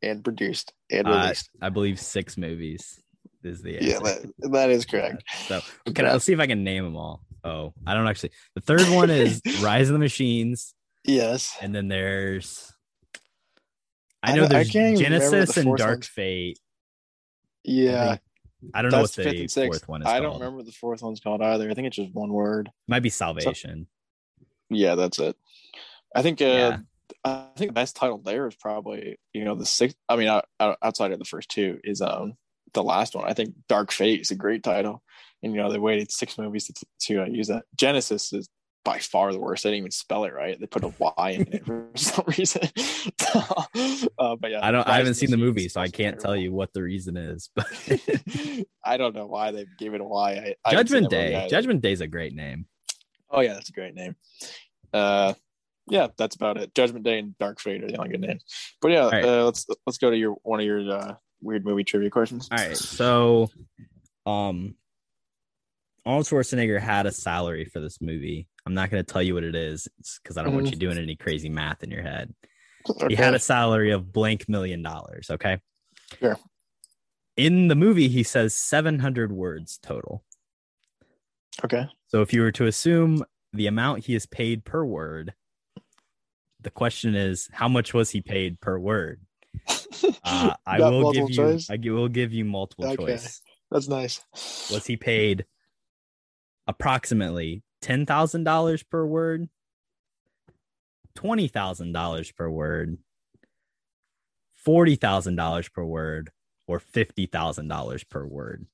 [0.02, 1.50] and produced and Uh, released?
[1.62, 3.02] I believe six movies
[3.44, 4.28] is the yeah, answer.
[4.40, 5.24] that, that is correct.
[5.48, 5.62] So
[5.94, 7.22] can I, let's see if I can name them all.
[7.44, 8.32] Oh, I don't actually.
[8.56, 10.74] The third one is Rise of the Machines,
[11.06, 11.58] Yes.
[11.62, 12.72] and then there's.
[14.24, 16.04] I I know I there's remember Genisys the and Dark.
[16.04, 16.60] Fate.
[17.64, 18.18] Yeah.
[18.76, 19.80] I don't know That's what fifth the and sixth.
[19.82, 20.08] fourth one is.
[20.08, 20.42] I don't called.
[20.42, 21.68] remember the fourth one's called either.
[21.72, 22.70] I think it's just one word.
[22.88, 23.88] Might be Salvation.
[24.70, 25.36] Yeah, that's it.
[26.16, 26.40] I think.
[26.42, 26.78] Uh, Yeah.
[27.24, 29.98] I think the best title there is probably you know the sixth.
[30.10, 32.34] I mean, out, out- outside of the first two is um
[32.74, 33.30] the last one.
[33.30, 35.04] I think Dark Fate is a great title,
[35.44, 37.64] and you know they waited six movies to to uh, use that.
[37.78, 38.50] Genisys is
[38.84, 39.64] by far the worst.
[39.64, 40.60] They didn't even spell it right.
[40.60, 42.62] They put a Y in it for some reason.
[44.18, 44.88] uh, but yeah, I don't.
[44.88, 47.50] I haven't seen the movie, so I can't tell you what the reason is.
[47.56, 47.68] But
[48.84, 50.32] I don't know why they gave it a Y.
[50.32, 51.48] I, I Judgment movie Day.
[51.50, 52.66] Judgment Day is a great name.
[53.30, 54.16] Oh yeah, that's a great name.
[54.94, 55.34] Uh,
[55.92, 56.74] yeah, that's about it.
[56.74, 58.44] Judgment Day and Dark Fate are the only good names.
[58.82, 59.26] But yeah, right.
[59.26, 62.48] uh, let's let's go to your one of your uh, weird movie trivia questions.
[62.50, 62.78] All right.
[62.78, 63.50] So,
[64.26, 64.76] um,
[66.06, 68.48] Arnold Schwarzenegger had a salary for this movie.
[68.66, 69.88] I'm not going to tell you what it is
[70.24, 70.72] because I don't want Mhm.
[70.72, 72.34] you doing any crazy math in your head.
[72.90, 73.08] Okay.
[73.10, 75.30] He had a salary of blank million dollars.
[75.30, 75.60] Okay.
[76.20, 76.38] Sure.
[77.38, 80.24] In the movie, he says 700 words total.
[81.66, 81.88] okay.
[82.08, 83.24] So if you were to assume
[83.54, 85.34] the amount he is paid per word,
[86.64, 89.22] the question is how much was he paid per word?
[90.24, 91.36] Uh, I will give you.
[91.36, 91.70] choice?
[91.70, 92.96] I will give you multiple Okay.
[92.96, 93.42] choice.
[93.72, 94.22] That's nice.
[94.70, 95.46] Was he paid
[96.68, 99.50] approximately ten thousand dollars per word,
[101.16, 103.00] twenty thousand dollars per word,
[104.54, 106.32] forty thousand dollars per word,
[106.68, 108.68] or fifty thousand dollars per word?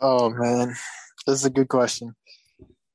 [0.00, 0.68] Oh man,
[1.26, 2.14] this is a good question.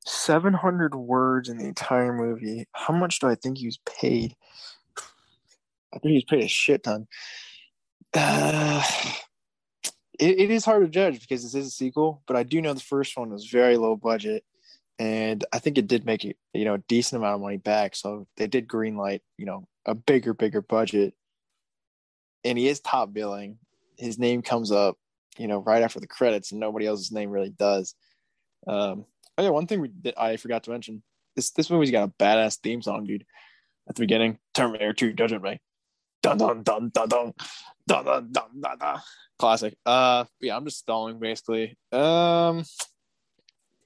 [0.05, 2.67] Seven hundred words in the entire movie.
[2.73, 4.35] How much do I think he was paid?
[5.93, 7.07] I think he was paid a shit ton.
[8.13, 8.83] Uh,
[10.19, 12.73] it, it is hard to judge because this is a sequel, but I do know
[12.73, 14.43] the first one was very low budget,
[14.97, 17.95] and I think it did make it you know a decent amount of money back.
[17.95, 21.13] So they did greenlight you know a bigger, bigger budget,
[22.43, 23.59] and he is top billing.
[23.97, 24.97] His name comes up
[25.37, 27.95] you know, right after the credits, and nobody else's name really does.
[28.67, 29.05] Um,
[29.37, 31.03] oh yeah, one thing we did, I forgot to mention
[31.35, 33.25] this this movie's got a badass theme song, dude.
[33.89, 35.59] At the beginning, Terminator 2 Judgment Day.
[36.21, 37.33] Dun dun dun dun dun
[37.87, 38.99] dun dun dun dun dun.
[39.39, 39.75] Classic.
[39.85, 41.75] Uh yeah, I'm just stalling basically.
[41.91, 42.63] Um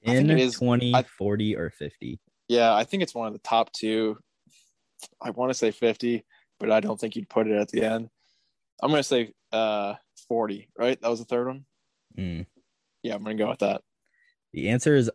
[0.06, 2.20] I think it is- 20, I- 40, or 50?
[2.48, 4.18] yeah, I think it's one of the top two.
[5.20, 6.24] I want to say 50,
[6.60, 8.08] but I don't think you'd put it at the end.
[8.82, 9.94] I'm gonna say uh
[10.28, 11.00] 40, right?
[11.00, 11.64] That was the third one.
[12.18, 12.46] Mm.
[13.02, 13.80] Yeah, I'm gonna go with that.
[14.52, 15.10] The answer is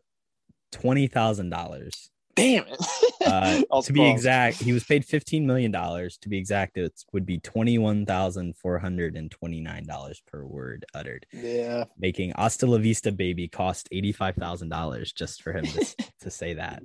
[0.71, 2.09] twenty thousand dollars.
[2.33, 2.79] Damn it.
[3.25, 6.17] Uh, to be exact, he was paid fifteen million dollars.
[6.19, 10.21] To be exact, it would be twenty one thousand four hundred and twenty nine dollars
[10.25, 11.83] per word uttered, Yeah.
[11.97, 16.31] making "Hasta la Vista, baby" cost eighty five thousand dollars just for him to, to
[16.31, 16.81] say that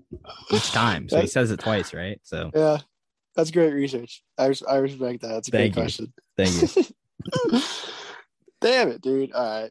[0.53, 1.09] each time.
[1.09, 2.18] So he says it twice, right?
[2.24, 2.78] So Yeah.
[3.37, 4.22] That's great research.
[4.39, 5.28] I I respect that.
[5.28, 6.07] That's a Thank great you.
[6.07, 6.12] question.
[6.39, 7.61] Thank you.
[8.61, 9.32] Damn it, dude.
[9.32, 9.70] All right.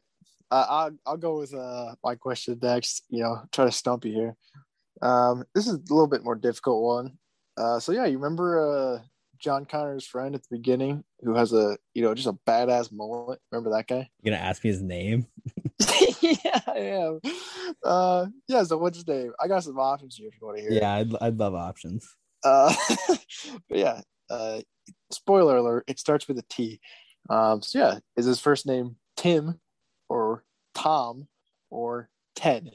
[0.50, 3.04] Uh, I'll I'll go with uh my question next.
[3.08, 4.36] You know, try to stump you here.
[5.02, 7.18] Um, this is a little bit more difficult one.
[7.56, 9.02] Uh, so yeah, you remember uh
[9.38, 13.40] John Connor's friend at the beginning who has a you know just a badass mullet.
[13.50, 14.08] Remember that guy?
[14.22, 15.26] You gonna ask me his name?
[16.20, 17.20] yeah, I am.
[17.84, 18.62] Uh, yeah.
[18.62, 19.32] So what's his name?
[19.40, 20.72] I got some options here if you want to hear.
[20.72, 22.08] Yeah, I'd, I'd love options.
[22.44, 22.72] Uh,
[23.68, 24.00] but yeah.
[24.28, 24.60] Uh,
[25.12, 26.80] spoiler alert: it starts with a T.
[27.28, 29.60] Um, so yeah, is his first name Tim
[30.08, 30.44] or
[30.74, 31.26] Tom
[31.70, 32.70] or Ted?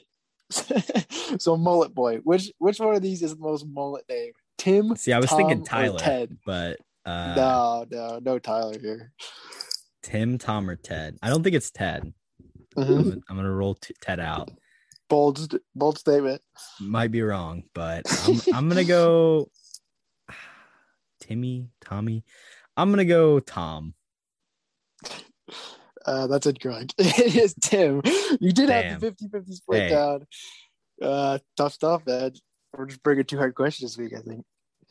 [1.38, 2.18] so mullet boy.
[2.18, 4.32] Which which one of these is the most mullet name?
[4.58, 4.94] Tim.
[4.96, 6.36] See, I was Tom, thinking Tyler, Ted.
[6.44, 9.12] but uh, no, no, no Tyler here.
[10.02, 11.16] Tim, Tom, or Ted.
[11.22, 12.12] I don't think it's Ted.
[12.76, 12.88] Mhm.
[12.88, 14.50] I'm, gonna- I'm gonna roll t- Ted out.
[15.08, 16.40] Bold, bold statement.
[16.80, 19.48] Might be wrong, but I'm, I'm gonna go
[21.20, 22.24] Timmy, Tommy.
[22.76, 23.94] I'm gonna go Tom.
[26.04, 26.94] Uh, that's incorrect.
[26.98, 28.02] it is Tim.
[28.40, 28.84] You did Damn.
[28.92, 29.88] have the 50 50 split Hey.
[29.90, 30.26] down.
[31.00, 32.32] Uh, tough stuff, man.
[32.76, 34.44] We're just bringing two hard questions this week, I think.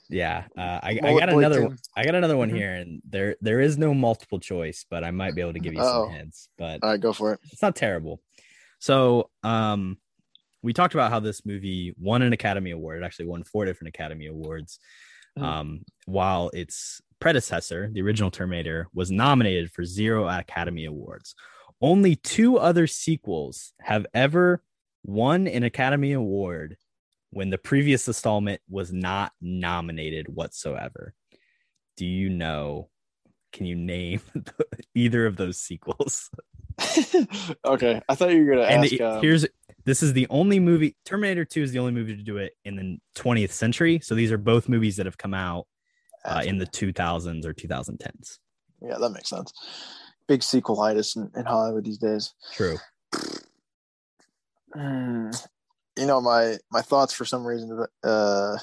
[0.10, 1.62] Yeah, uh, I, I got another.
[1.62, 1.78] Tim.
[1.96, 2.56] I got another one Mhm.
[2.58, 5.74] here, and there there is no multiple choice, but I might be able to give
[5.74, 6.08] you Uh-oh.
[6.08, 6.50] some hints.
[6.58, 7.40] But All right, go for it.
[7.52, 8.22] it's not terrible.
[8.80, 9.98] So, um,
[10.64, 13.02] we talked about how this movie won an Academy Award.
[13.02, 14.80] It actually won four different Academy Awards.
[15.40, 15.44] Mhm.
[15.44, 21.36] Um, while its predecessor, the original Terminator, was nominated for zero Academy Awards.
[21.80, 24.62] Only two other sequels have ever
[25.04, 26.76] won an Academy Award
[27.30, 31.14] when the previous installment was not nominated whatsoever.
[31.96, 32.90] Do you know?
[33.54, 34.22] Can you name
[34.96, 36.30] either of those sequels?
[37.66, 38.94] okay, I thought you were gonna and ask.
[38.94, 39.46] it- um, here's
[39.84, 42.76] this is the only movie Terminator 2 is the only movie to do it in
[42.76, 44.00] the 20th century.
[44.04, 45.66] So these are both movies that have come out
[46.26, 48.38] uh, in the 2000s or 2010s.
[48.82, 49.52] yeah, that makes sense.
[50.28, 52.34] Big sequelitis in, in Hollywood these days.
[52.54, 52.78] True.
[54.74, 55.32] Hmm.
[55.98, 58.58] You know, my my thoughts for some reason uh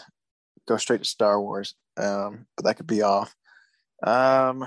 [0.66, 1.74] go straight to Star Wars.
[1.96, 3.34] Um, but that could be off.
[4.06, 4.66] Um,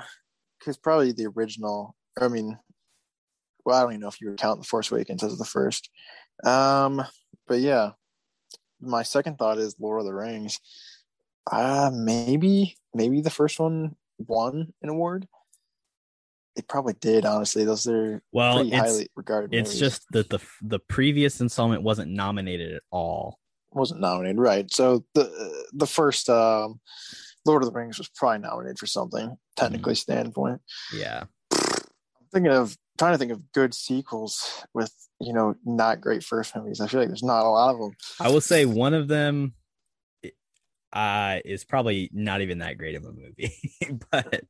[0.60, 1.96] because probably the original.
[2.20, 2.58] I mean,
[3.66, 5.90] well, I don't even know if you would count the Force Awakens as the first.
[6.44, 7.04] Um,
[7.48, 7.92] but yeah,
[8.80, 10.60] my second thought is Lord of the Rings.
[11.50, 15.28] Uh maybe maybe the first one won an award.
[16.56, 17.64] It probably did, honestly.
[17.64, 19.54] Those are Well, pretty it's- highly regarded.
[19.54, 19.80] It's movies.
[19.80, 23.40] just that the the previous installment wasn't nominated at all.
[23.72, 24.72] wasn't nominated, right?
[24.72, 26.82] So the the first um,
[27.46, 30.60] Lord of the Rings was probably nominated for something technically standpoint.
[30.94, 31.24] Yeah.
[31.54, 36.54] I'm thinking of trying to think of good sequels with you know not great first
[36.56, 36.82] movies.
[36.82, 37.92] I feel like there's not a lot of them.
[38.20, 39.54] I will say one of them
[40.94, 43.54] uh is probably not even that great of a movie.
[44.12, 44.44] but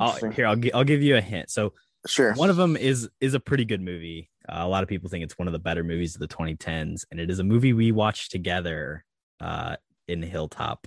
[0.00, 1.50] I'll, here I'll gi- I'll give you a hint.
[1.50, 1.72] So
[2.06, 2.32] Sure.
[2.34, 4.30] one of them is is a pretty good movie.
[4.48, 7.04] Uh, a lot of people think it's one of the better movies of the 2010s,
[7.10, 9.04] and it is a movie we watched together
[9.40, 9.76] uh,
[10.08, 10.86] in Hilltop.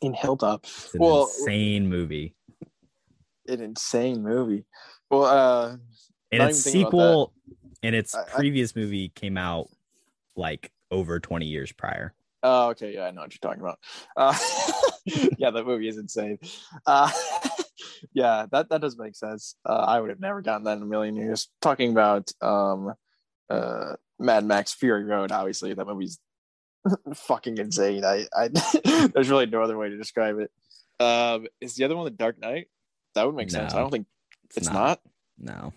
[0.00, 2.34] In Hilltop, It's an Well- insane movie,
[3.48, 4.64] an insane movie.
[5.10, 5.76] Well, uh,
[6.32, 7.32] and its even thinking about sequel
[7.82, 9.68] and its I- I- previous movie came out
[10.34, 12.14] like over 20 years prior.
[12.42, 12.94] Oh, okay.
[12.94, 13.78] Yeah, I know what you're talking about.
[14.16, 14.36] Uh,
[15.38, 16.38] yeah, that movie is insane.
[16.86, 17.10] Uh,
[18.12, 19.56] yeah, that, that does make sense.
[19.64, 21.48] Uh, I would have never gotten that in a million years.
[21.60, 22.94] Talking about um,
[23.50, 26.18] uh, Mad Max Fury Road, obviously, that movie's
[27.14, 28.04] fucking insane.
[28.04, 28.48] I, I
[29.12, 30.50] There's really no other way to describe it.
[30.98, 32.68] Um, is the other one The Dark Knight?
[33.14, 33.74] That would make sense.
[33.74, 34.06] I don't think
[34.56, 35.00] it's, not.
[35.38, 35.72] No.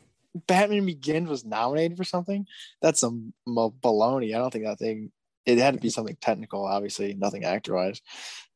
[0.48, 2.46] Batman Begins was nominated for something.
[2.82, 4.36] That's some baloney.
[4.36, 5.12] I don't think that thing.
[5.46, 8.02] It had to be something technical, obviously, nothing actor wise.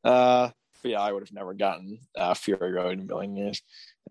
[0.03, 0.49] Uh,
[0.83, 3.61] but yeah, I would have never gotten uh, Fury Road in a million years.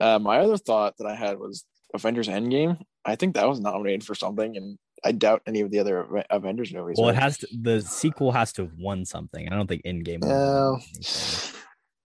[0.01, 2.81] Uh, my other thought that I had was Avengers Endgame.
[3.05, 6.27] I think that was nominated for something, and I doubt any of the other Ave-
[6.31, 6.97] Avengers movies.
[6.99, 7.13] Well, are.
[7.13, 9.49] it has to, the sequel has to have won something.
[9.49, 10.25] I don't think Endgame.
[10.25, 11.59] anything.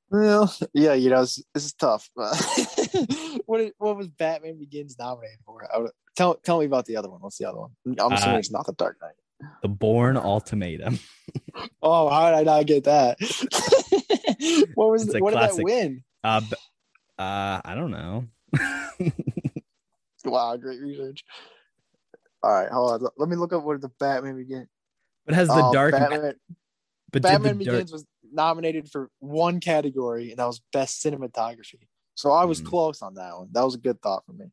[0.10, 2.10] Well, yeah, you know, this, this is tough.
[3.46, 5.68] what what was Batman Begins nominated for?
[5.74, 7.20] I would, tell tell me about the other one.
[7.22, 7.72] What's the other one?
[7.86, 9.50] I'm assuming Uh, it's not the Dark Knight.
[9.62, 11.00] The Bourne Ultimatum.
[11.82, 13.18] Oh, how did I not get that?
[14.76, 16.04] what was the, what did that win?
[16.24, 16.42] Uh,
[17.18, 18.28] uh, I don't know.
[20.26, 21.24] Wow, great research.
[22.44, 23.10] All right, hold on.
[23.18, 24.68] Let me look up what the Batman Begins.
[25.26, 26.34] But has the Oh, Dark Batman,
[27.12, 28.06] but Batman the dark, Begins was
[28.38, 31.88] nominated for one category, and that was best cinematography.
[32.16, 32.68] So I was Hmm.
[32.68, 33.50] close on that one.
[33.52, 34.46] That was a good thought for me.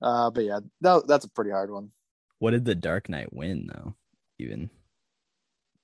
[0.00, 1.90] Uh, but yeah, that, that's a pretty hard one.
[2.38, 3.94] what did the Dark Knight win though?
[4.38, 4.68] Even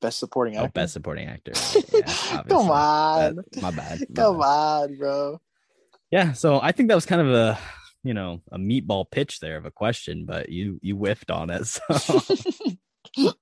[0.01, 0.73] best supporting Oh, actor.
[0.73, 1.53] best supporting actor.
[1.93, 2.43] Yeah.
[2.49, 4.01] Come on, That- my bad.
[4.01, 4.47] my come bad.
[4.47, 5.41] on, bro.
[6.11, 7.59] Yeah, so I think that was kind of a
[8.03, 11.67] you know a meatball pitch there of a question, but you you whiffed on it,
[11.67, 11.81] so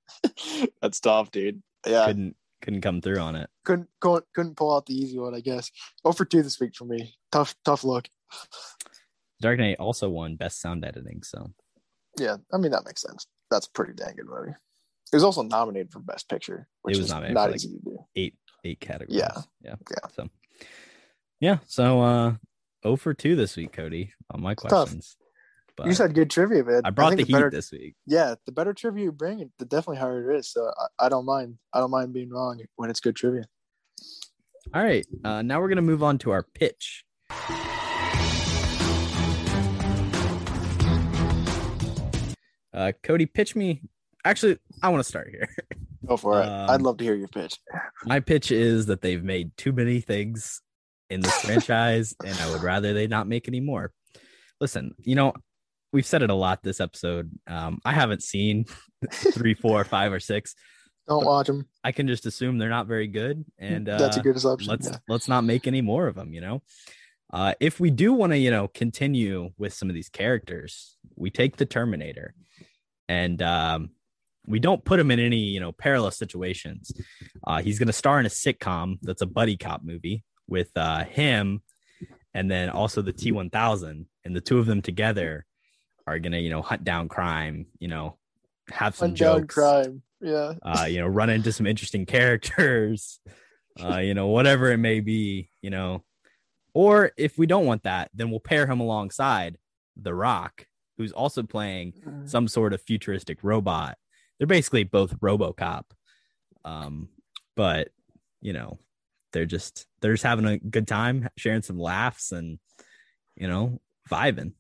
[0.83, 1.63] That's tough, dude.
[1.87, 3.49] Yeah, couldn't couldn't come through on it.
[3.65, 5.71] couldn't couldn't couldn't pull out the easy one, I guess.
[6.05, 7.15] Oh for two this week for me.
[7.33, 8.09] Tough tough look.
[9.41, 11.51] Dark Knight also won best sound editing, so
[12.19, 13.27] Yeah, I mean that makes sense.
[13.51, 14.55] That's a pretty dang good movie.
[15.13, 17.79] It was also nominated for best picture, which was is nominated not like, easy to
[17.85, 17.99] do.
[18.17, 18.35] eight
[18.65, 19.17] eight categories.
[19.19, 19.41] Yeah.
[19.63, 20.09] yeah, Yeah.
[20.15, 20.29] So
[21.41, 22.35] yeah, so uh,
[22.85, 24.95] oh for two this week, Cody, on my tough.
[25.79, 26.83] But you said good trivia, man.
[26.85, 27.95] I brought the think heat better, this week.
[28.05, 30.49] Yeah, the better trivia you bring, the definitely harder it is.
[30.51, 31.59] So I, I don't mind.
[31.73, 33.45] I don't mind being wrong when it's good trivia.
[34.75, 37.05] All right, uh, now we're gonna move on to our pitch.
[42.75, 43.83] Uh, Cody, pitch me.
[44.25, 45.49] Actually, I want to start here.
[46.07, 46.47] Go for it.
[46.47, 47.57] Um, I'd love to hear your pitch.
[48.05, 50.61] My pitch is that they've made too many things
[51.09, 53.93] in this franchise, and I would rather they not make any more.
[54.61, 55.35] Listen, you know,
[55.93, 57.31] we've said it a lot this episode.
[57.47, 58.67] Um, I haven't seen
[59.13, 60.55] three, four, five, or six.
[61.07, 61.67] Don't watch them.
[61.83, 64.69] I can just assume they're not very good, and uh, That's a good assumption.
[64.69, 64.99] let's yeah.
[65.09, 66.35] let's not make any more of them.
[66.35, 66.63] You know,
[67.33, 71.31] uh, if we do want to, you know, continue with some of these characters, we
[71.31, 72.35] take the Terminator,
[73.09, 73.91] and um,
[74.47, 76.93] we don't put him in any you know perilous situations.
[77.47, 81.05] Uh, he's going to star in a sitcom that's a buddy cop movie with uh,
[81.05, 81.63] him,
[82.35, 85.47] and then also the T one thousand, and the two of them together
[86.09, 87.67] are going to you know hunt down crime.
[87.79, 88.17] You know,
[88.71, 90.03] have some Undown jokes crime.
[90.21, 90.55] Yeah.
[90.63, 93.21] uh, you know, run into some interesting characters,
[93.83, 96.03] uh, you know, whatever it may be, you know.
[96.75, 99.57] Or if we don't want that, then we'll pair him alongside
[99.97, 101.95] The Rock, who's also playing
[102.25, 103.97] some sort of futuristic robot.
[104.39, 105.85] They're basically both RoboCop,
[106.65, 107.09] um,
[107.57, 107.89] but
[108.41, 108.79] you know,
[109.33, 112.59] they're just they're just having a good time, sharing some laughs, and
[113.37, 114.53] you know, vibing.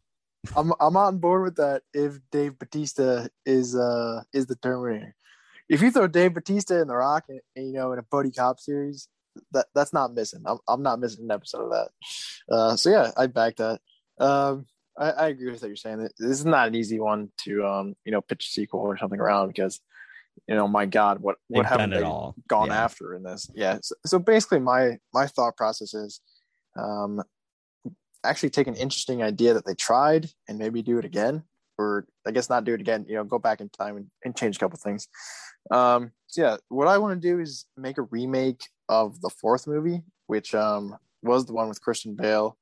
[0.56, 5.14] I'm I'm on board with that if Dave Batista is uh is the Terminator.
[5.68, 8.30] If you throw Dave Batista in the Rock and, and, you know in a buddy
[8.30, 9.08] cop series,
[9.52, 10.42] that that's not missing.
[10.46, 11.88] I'm I'm not missing an episode of that.
[12.54, 13.80] Uh, so yeah, I back that.
[14.18, 14.66] Um,
[14.96, 16.08] I, I agree with what you're saying.
[16.18, 19.20] This is not an easy one to um you know pitch a sequel or something
[19.20, 19.80] around because
[20.46, 22.34] you know my God, what what They've haven't they all.
[22.48, 22.84] gone Yeah.
[22.84, 23.50] after in this?
[23.54, 23.78] Yeah.
[23.82, 26.20] So, so basically, my my thought process is,
[26.76, 27.22] um,
[28.24, 31.42] actually take an interesting idea that they tried and maybe do it again
[31.78, 34.36] or i guess not do it again you know go back in time and, and
[34.36, 35.08] change a couple things.
[35.70, 39.66] Um so yeah what i want to do is make a remake of the fourth
[39.66, 42.56] movie which um was the one with christian bale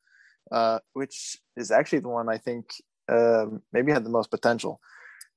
[0.50, 2.66] uh which is actually the one i think
[3.08, 4.80] um maybe had the most potential.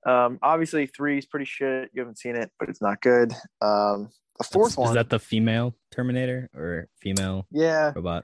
[0.06, 3.34] Um obviously three is pretty shit you haven't seen it but it's not good.
[3.62, 4.10] Um
[4.40, 7.92] the fourth Is one is that the female Terminator or female yeah.
[7.94, 8.24] robot?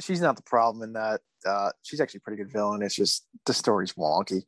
[0.00, 1.20] She's not the problem in that.
[1.46, 2.82] Uh, she's actually a pretty good villain.
[2.82, 4.42] It's just the story's wonky.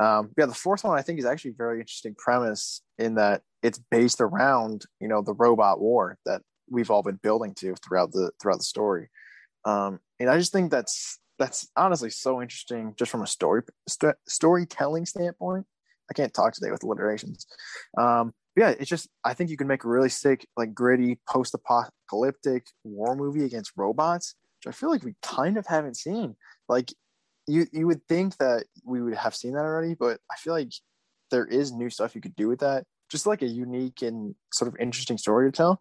[0.00, 3.80] Um, yeah, the fourth one I think is actually very interesting premise in that it's
[3.90, 8.30] based around you know the robot war that we've all been building to throughout the
[8.40, 9.10] throughout the story.
[9.64, 14.14] Um, and I just think that's that's honestly so interesting just from a story st-
[14.28, 15.66] storytelling standpoint.
[16.10, 17.46] I can't talk today with alliterations.
[17.98, 22.66] Um, yeah, it's just I think you can make a really sick, like gritty, post-apocalyptic
[22.84, 26.36] war movie against robots which I feel like we kind of haven't seen.
[26.68, 26.92] Like
[27.46, 30.72] you you would think that we would have seen that already, but I feel like
[31.30, 32.84] there is new stuff you could do with that.
[33.10, 35.80] Just like a unique and sort of interesting story to tell.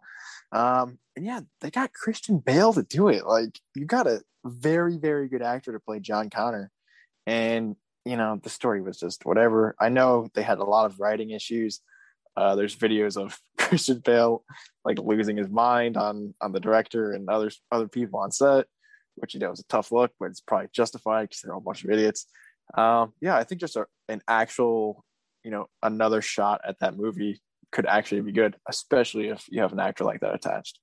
[0.51, 3.25] Um, and yeah, they got Christian Bale to do it.
[3.25, 6.71] Like you got a very, very good actor to play John Connor.
[7.27, 7.75] And
[8.05, 9.75] you know, the story was just whatever.
[9.80, 11.82] I know they had a lot of writing issues.
[12.36, 14.43] Uh, there's videos of Christian Bale
[14.86, 18.65] like losing his mind on on the director and other other people on set,
[19.15, 21.63] which you know is a tough look, but it's probably justified because they're all a
[21.63, 22.25] bunch of idiots.
[22.75, 25.03] Um, yeah, I think just a, an actual,
[25.43, 29.73] you know, another shot at that movie could actually be good, especially if you have
[29.73, 30.80] an actor like that attached.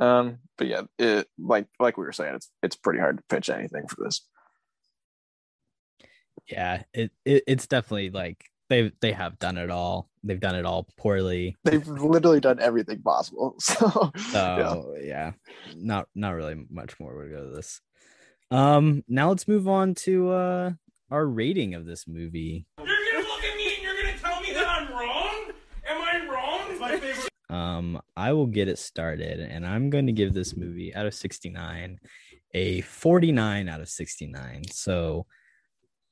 [0.00, 3.48] Um, but yeah, it like like we were saying, it's it's pretty hard to pitch
[3.48, 4.26] anything for this.
[6.46, 10.08] Yeah, it, it it's definitely like they they have done it all.
[10.24, 11.56] They've done it all poorly.
[11.64, 13.56] They've literally done everything possible.
[13.60, 14.72] So, yeah.
[14.72, 15.32] So yeah.
[15.76, 17.80] not not really much more would go to this.
[18.50, 20.70] Um, now let's move on to uh
[21.10, 22.66] our rating of this movie.
[22.78, 25.52] You're gonna look at me and you're gonna tell me that I'm wrong?
[25.88, 26.60] Am I wrong?
[26.70, 27.28] It's my favorite.
[27.48, 31.14] Um, I will get it started, and I'm going to give this movie out of
[31.14, 32.00] 69
[32.54, 34.64] a 49 out of 69.
[34.72, 35.26] So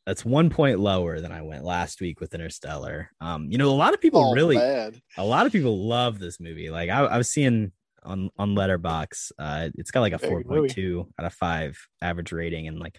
[0.06, 3.10] That's one point lower than I went last week with Interstellar.
[3.20, 5.00] Um, you know, a lot of people Oh, really, man.
[5.16, 6.68] a lot of people love this movie.
[6.70, 10.72] Like I, I was seeing on on Letterboxd, uh, it's got like a four point
[10.72, 12.98] two out of five average rating, and like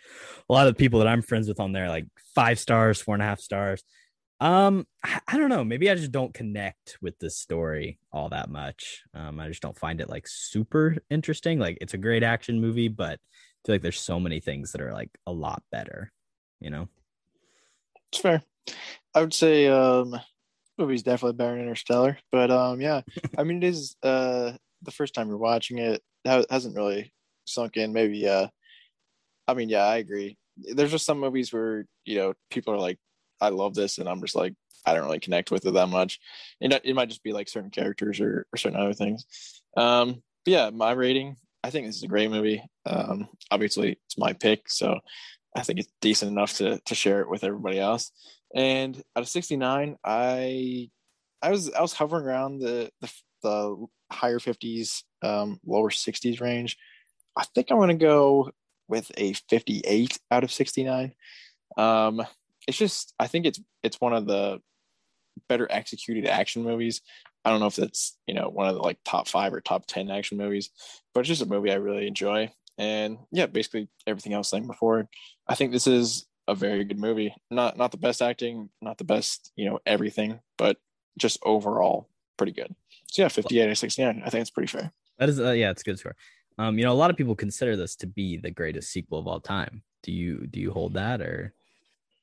[0.49, 3.13] a lot of the people that I'm friends with on there, like five stars, four
[3.13, 3.83] and a half stars.
[4.41, 5.63] Um, I, I don't know.
[5.63, 9.03] Maybe I just don't connect with this story all that much.
[9.13, 11.59] Um, I just don't find it like super interesting.
[11.59, 14.81] Like it's a great action movie, but I feel like there's so many things that
[14.81, 16.11] are like a lot better.
[16.59, 16.89] You know?
[18.11, 18.43] It's fair.
[19.13, 20.19] I would say um
[20.77, 23.01] movie's definitely better than Interstellar, but um yeah,
[23.37, 27.13] I mean it is uh the first time you're watching it ha- hasn't really
[27.45, 27.93] sunk in.
[27.93, 28.47] Maybe uh
[29.47, 30.37] I mean yeah, I agree.
[30.57, 32.99] There's just some movies where you know people are like,
[33.41, 34.53] I love this, and I'm just like,
[34.85, 36.19] I don't really connect with it that much.
[36.61, 39.25] And it, it might just be like certain characters or, or certain other things.
[39.75, 41.37] Um, but yeah, my rating.
[41.63, 42.63] I think this is a great movie.
[42.85, 44.99] Um, obviously, it's my pick, so
[45.55, 48.11] I think it's decent enough to to share it with everybody else.
[48.53, 50.89] And out of 69, I
[51.41, 53.11] I was I was hovering around the the,
[53.43, 56.77] the higher 50s, um, lower 60s range.
[57.37, 58.51] I think I'm gonna go
[58.87, 61.13] with a 58 out of 69.
[61.77, 62.25] Um,
[62.67, 64.59] it's just I think it's it's one of the
[65.49, 67.01] better executed action movies.
[67.43, 69.85] I don't know if it's you know one of the like top five or top
[69.85, 70.69] ten action movies,
[71.13, 72.51] but it's just a movie I really enjoy.
[72.77, 75.07] And yeah, basically everything else saying before.
[75.47, 77.33] I think this is a very good movie.
[77.49, 80.77] Not not the best acting, not the best you know everything, but
[81.17, 82.75] just overall pretty good.
[83.07, 84.23] So yeah, 58 out of 69.
[84.25, 84.91] I think it's pretty fair.
[85.17, 86.15] That is, uh, yeah, it's a good score.
[86.57, 89.27] Um, you know, a lot of people consider this to be the greatest sequel of
[89.27, 89.83] all time.
[90.03, 91.53] Do you do you hold that or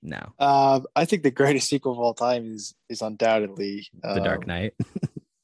[0.02, 0.32] no?
[0.38, 4.48] Uh, I think the greatest sequel of all time is is undoubtedly The Dark um,
[4.48, 4.74] Knight.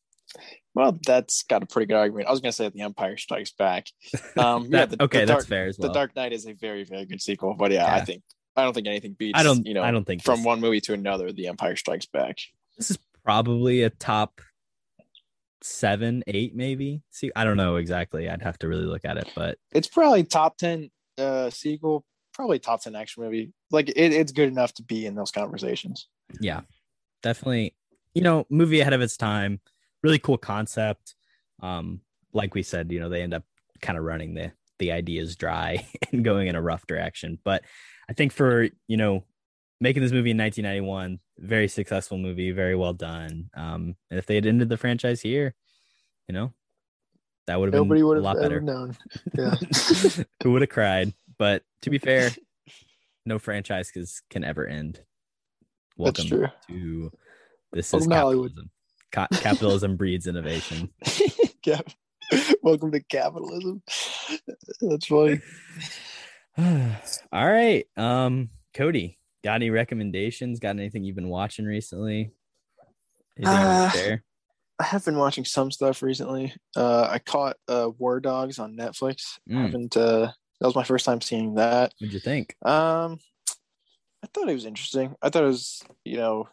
[0.79, 2.29] Well, that's got a pretty good argument.
[2.29, 3.89] I was going to say The Empire Strikes Back.
[4.37, 5.89] Um, yeah, the, okay, the that's Dark, fair as well.
[5.89, 7.55] The Dark Knight is a very, very good sequel.
[7.55, 8.23] But yeah, I think
[8.55, 9.37] I don't think anything beats.
[9.37, 11.75] I don't- You know, I don't think from this- one movie to another, The Empire
[11.75, 12.39] Strikes Back.
[12.77, 14.41] This is probably a top
[15.63, 17.03] seven, eight, maybe.
[17.11, 18.29] See, I don't know exactly.
[18.29, 22.05] I'd have to really look at it, but It's probably top ten uh, sequel.
[22.33, 23.53] Probably top ten action movie.
[23.73, 26.07] Like it, it's good enough to be in those conversations.
[26.41, 26.61] yeah,
[27.25, 27.75] definitely.
[28.15, 29.61] You know, movie ahead of its time.
[30.03, 31.15] Really cool concept.
[31.63, 32.01] Um,
[32.33, 33.45] like we said, you know, they end up
[33.83, 37.39] kind of running the the ideas dry and going in a rough direction.
[37.45, 37.65] But
[38.09, 39.25] I think for you know
[39.81, 43.49] making this movie in 1991, very successful movie, very well done.
[43.55, 45.55] Um, and if they had ended the franchise here,
[46.29, 46.53] you know,
[47.47, 48.61] that would have been Nobody would a lot better.
[48.61, 48.97] known.
[49.37, 49.55] Yeah.
[50.43, 51.13] Who would have cried?
[51.39, 52.31] But to be fair,
[53.25, 53.93] no franchise
[54.31, 54.95] can ever end.
[54.95, 55.07] That's
[55.97, 56.47] Welcome true.
[56.69, 57.13] to
[57.73, 58.51] this Welcome is Hollywood.
[58.51, 58.71] capitalism.
[59.13, 60.91] Ca- capitalism breeds innovation.
[61.63, 61.91] Cap-
[62.63, 63.83] Welcome to capitalism.
[64.81, 65.41] That's funny.
[67.33, 67.87] All right.
[67.97, 70.61] Um, Cody, got any recommendations?
[70.61, 72.33] Got anything you've been watching recently?
[73.43, 73.91] Uh.
[74.81, 76.55] I have been watching some stuff recently.
[76.77, 79.39] Uh, I caught uh, War Dogs on Netflix.
[79.51, 79.63] Mm.
[79.63, 80.31] Haven't uh,
[80.61, 81.93] that was my first time seeing that.
[81.99, 82.55] What'd you think?
[82.65, 83.19] Um,
[84.23, 85.15] I thought it was interesting.
[85.23, 86.49] I thought it was, you know,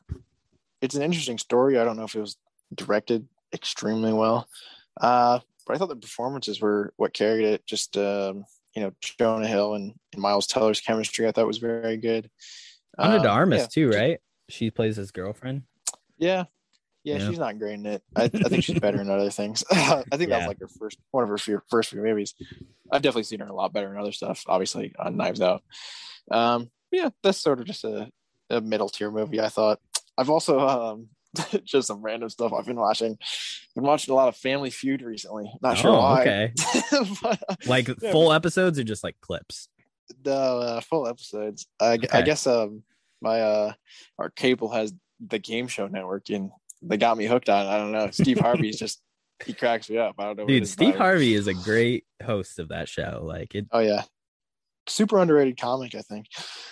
[0.81, 1.77] it's an interesting story.
[1.79, 2.37] I don't know if it was
[2.73, 4.47] directed extremely well,
[4.99, 7.65] uh, but I thought the performances were what carried it.
[7.65, 8.45] Just um,
[8.75, 12.29] you know, Jonah Hill and, and Miles Teller's chemistry, I thought was very good.
[12.97, 14.19] De Um, Armas yeah, too, right?
[14.49, 15.63] She plays his girlfriend.
[16.17, 16.45] Yeah.
[17.03, 17.27] Yeah, Yeah.
[17.29, 18.03] she's not great in it.
[18.15, 19.63] I, I think she's better in other things.
[19.71, 20.37] I think that Yeah.
[20.39, 22.33] was like her first one of her few, first few movies.
[22.91, 25.63] I've definitely seen her a lot better in other stuff, obviously on Knives Out.
[26.31, 28.09] Um, yeah, that's sort of just a,
[28.49, 29.79] a middle tier movie, I thought.
[30.17, 31.09] I've also um
[31.65, 33.17] just some random stuff I've been watching.
[33.75, 35.51] Been watching a lot of Family Feud recently.
[35.61, 36.21] Not sure Oh, why.
[36.21, 36.53] okay.
[37.21, 39.69] But, uh, Like yeah, full episodes or just like clips?
[40.23, 41.65] the uh, full episodes.
[41.79, 42.83] I, I guess um
[43.21, 43.73] my uh
[44.19, 44.93] our cable has
[45.25, 46.51] the game show network and
[46.83, 47.65] they got me hooked on.
[47.65, 48.11] I don't know.
[48.11, 49.01] Steve Harvey's just
[49.43, 50.15] he cracks me up.
[50.19, 50.45] I don't know.
[50.45, 50.95] Dude, Steve.
[50.95, 53.21] Harvey is a great host of that show.
[53.23, 54.03] Like it, Oh yeah,
[54.87, 55.95] super underrated comic.
[55.95, 56.27] I think.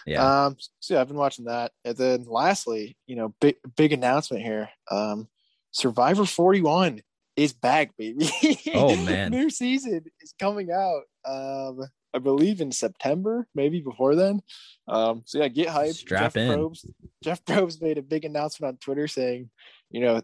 [0.05, 0.45] yeah.
[0.45, 0.57] Um.
[0.79, 4.69] So yeah, I've been watching that, and then lastly, you know, big big announcement here.
[4.91, 5.27] Um,
[5.71, 7.01] Survivor Forty One
[7.35, 8.29] is back, baby.
[8.75, 9.31] Oh, man.
[9.31, 11.01] new season is coming out.
[11.25, 11.81] Um,
[12.13, 14.41] I believe in September, maybe before then.
[14.87, 15.95] Um, so yeah, get hyped.
[15.95, 16.59] Strap Jeff in.
[16.59, 16.85] Probst,
[17.23, 19.49] Jeff Probst made a big announcement on Twitter saying,
[19.89, 20.21] you know,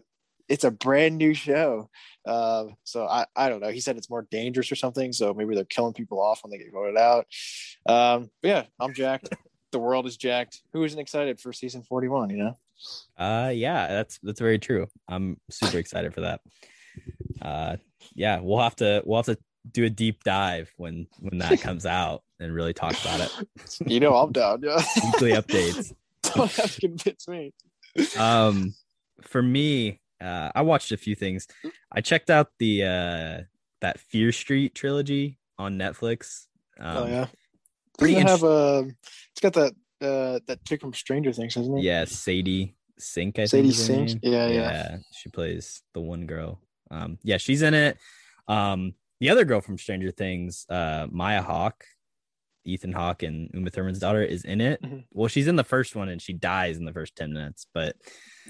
[0.50, 1.88] it's a brand new show.
[2.26, 3.70] Um, so I, I don't know.
[3.70, 5.12] He said it's more dangerous or something.
[5.12, 7.26] So maybe they're killing people off when they get voted out.
[7.86, 9.30] Um, but yeah, I'm jacked.
[9.72, 10.60] the world is jacked.
[10.72, 12.30] Who isn't excited for season 41?
[12.30, 12.58] You know,
[13.16, 14.88] Uh yeah, that's that's very true.
[15.08, 16.40] I'm super excited for that.
[17.40, 17.76] Uh
[18.14, 19.38] yeah, we'll have to we'll have to
[19.70, 23.80] do a deep dive when when that comes out and really talk about it.
[23.86, 24.62] You know I'm down.
[24.62, 24.82] Yeah.
[25.04, 25.92] Weekly updates.
[26.22, 27.52] Don't have to convince me.
[28.18, 28.74] Um,
[29.22, 31.46] for me, uh, I watched a few things.
[31.92, 33.42] I checked out the uh
[33.80, 36.46] that Fear Street trilogy on Netflix.
[36.78, 37.26] Um, oh yeah.
[37.98, 38.84] pretty it have a?
[39.32, 41.82] It's got that uh that chick from Stranger Things, hasn't it?
[41.82, 43.38] Yeah, Sadie Sink.
[43.38, 44.08] I Sadie Sink?
[44.08, 44.32] name.
[44.32, 44.96] Yeah, yeah.
[45.12, 46.60] She plays the one girl.
[46.90, 47.98] Um, yeah, she's in it.
[48.48, 51.84] Um, the other girl from Stranger Things, uh, Maya Hawke,
[52.64, 54.82] Ethan Hawke and Uma Thurman's daughter, is in it.
[54.82, 55.04] Mhm.
[55.12, 57.66] Well, she's in the first one and she dies in the first ten minutes.
[57.72, 57.96] But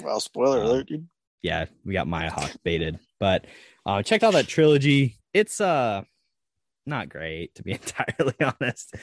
[0.03, 1.09] Well, spoiler Um, alert, dude.
[1.43, 2.99] Yeah, we got Maya Hawke baited.
[3.19, 3.47] But
[3.87, 5.17] uh, checked out that trilogy.
[5.33, 6.03] It's uh
[6.87, 8.95] not great to be entirely honest.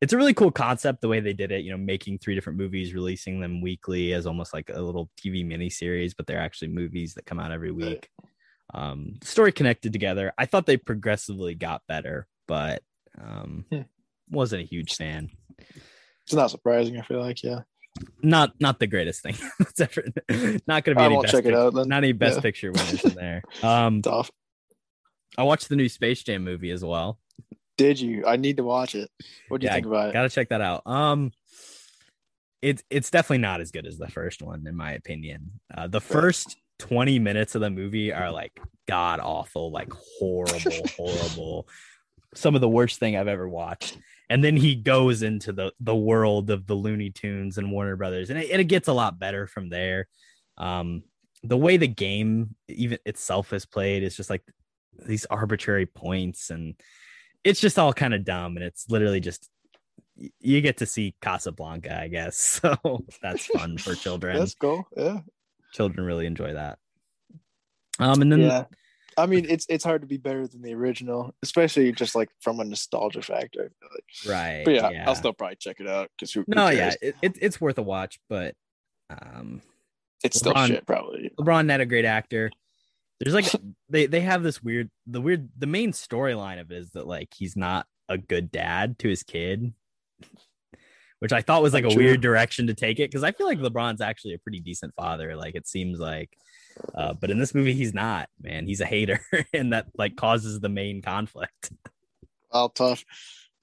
[0.00, 1.64] It's a really cool concept the way they did it.
[1.64, 5.44] You know, making three different movies, releasing them weekly as almost like a little TV
[5.44, 8.08] miniseries, but they're actually movies that come out every week.
[8.72, 10.32] Um, story connected together.
[10.38, 12.82] I thought they progressively got better, but
[13.20, 13.82] um, Hmm.
[14.30, 15.30] wasn't a huge fan.
[16.26, 16.98] It's not surprising.
[16.98, 17.60] I feel like yeah.
[18.22, 19.36] Not not the greatest thing.
[19.58, 20.04] that's ever,
[20.66, 21.88] not gonna be I any won't best check it out then.
[21.88, 22.42] Not any best Yeah.
[22.42, 23.42] picture winners in there.
[23.62, 24.30] Um, Tough.
[25.38, 27.18] I watched the new Space Jam movie as well.
[27.76, 28.24] Did you?
[28.26, 29.10] I need to watch it.
[29.48, 30.12] What do you think about it?
[30.12, 30.82] Gotta check that out.
[30.86, 31.32] Um,
[32.62, 35.60] it's it's definitely not as good as the first one, in my opinion.
[35.76, 40.60] Uh, the first twenty minutes of the movie are like god awful, like horrible,
[40.96, 41.68] horrible.
[42.34, 43.98] Some of the worst thing I've ever watched.
[44.30, 48.30] And then he goes into the the world of the Looney Tunes and Warner Brothers,
[48.30, 50.08] and it, and it gets a lot better from there.
[50.56, 51.02] Um,
[51.42, 54.42] the way the game even itself is played is just like
[55.06, 56.74] these arbitrary points and
[57.42, 59.50] it's just all kind of dumb and it's literally just
[60.16, 62.60] you get to see Casablanca, I guess.
[62.64, 64.38] So that's fun for children.
[64.38, 64.86] That's cool.
[64.96, 65.20] Yeah.
[65.72, 66.78] Children really enjoy that.
[67.98, 68.64] Um, and then yeah.
[69.16, 72.60] I mean, it's it's hard to be better than the original, especially just like from
[72.60, 73.70] a nostalgia factor.
[73.92, 74.04] Like.
[74.26, 76.96] right, But yeah, I'll still probably check it out because who, who no, yeah, cares?
[77.02, 78.54] it, it, it's worth a watch, but
[79.10, 79.62] um,
[80.22, 81.30] it's still LeBron- shit probably.
[81.38, 82.50] LeBron not a great actor.
[83.20, 83.46] There's like
[83.88, 87.28] they they have this weird the weird the main storyline of it is that like
[87.34, 89.72] he's not a good dad to his kid,
[91.20, 92.04] which I thought was like a True.
[92.04, 95.36] weird direction to take it because I feel like LeBron's actually a pretty decent father.
[95.36, 96.30] Like it seems like,
[96.94, 98.28] uh, but in this movie he's not.
[98.40, 99.20] Man, he's a hater,
[99.52, 101.72] and that like causes the main conflict.
[102.50, 103.04] All tough.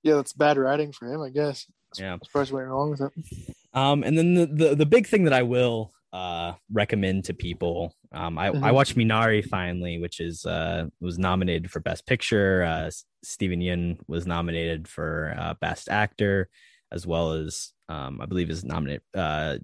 [0.03, 1.65] Yeah, that's bad writing for him, I guess.
[1.97, 2.13] Yeah.
[2.17, 3.55] That's probably what's wrong with it.
[3.73, 7.95] Um, and then the, the the big thing that I will uh recommend to people,
[8.11, 8.73] um, I I Mhm.
[8.73, 12.63] watched Minari finally, which is uh was nominated for Best Picture.
[12.63, 12.89] Uh,
[13.23, 16.49] Steven Yeun was nominated for uh, Best Actor,
[16.91, 19.03] as well as um I believe is nominated.
[19.15, 19.57] Uh,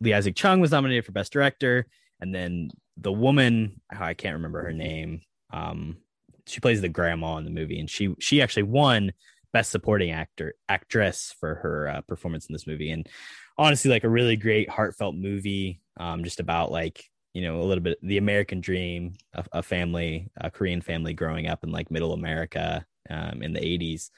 [0.00, 1.86] Lee Isaac Chung was nominated for Best Director,
[2.20, 5.22] and then the woman I can't remember her name.
[5.52, 5.98] Um,
[6.46, 9.12] she plays the grandma in the movie, and she she actually won
[9.52, 13.08] Best Supporting Actor Actress for her uh, performance in this movie, and
[13.56, 17.82] honestly like a really great heartfelt movie um just about like you know a little
[17.82, 22.12] bit the american dream a, a family a korean family growing up in like middle
[22.12, 24.10] america um in the 80s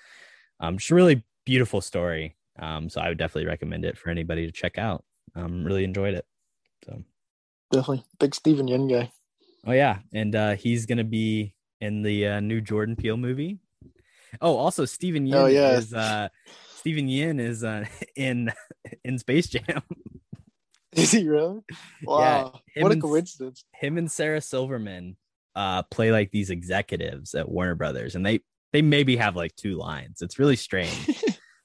[0.61, 2.37] um just a really beautiful story.
[2.59, 5.05] Um so i would definitely recommend it for anybody to check out.
[5.35, 6.27] Um really enjoyed it.
[6.85, 7.03] So
[7.73, 8.05] Definitely.
[8.21, 9.11] Big Steven Yeun guy.
[9.67, 13.59] oh yeah and uh he's gonna be in the uh, new jordan peele movie
[14.41, 15.73] oh also Steven Yeun Oh, yeah.
[15.79, 16.29] is uh
[16.77, 17.85] Steven Yeun is uh,
[18.17, 18.53] in
[19.05, 19.83] in Space Jam.
[20.93, 21.61] Is he really?
[22.05, 22.61] Wow.
[22.75, 23.65] him what a and- coincidence.
[23.75, 25.17] him and Sarah Silverman
[25.55, 28.41] uh play like these executives at Warner Brothers and they
[28.73, 30.23] they maybe have like two lines.
[30.23, 31.07] It's really strange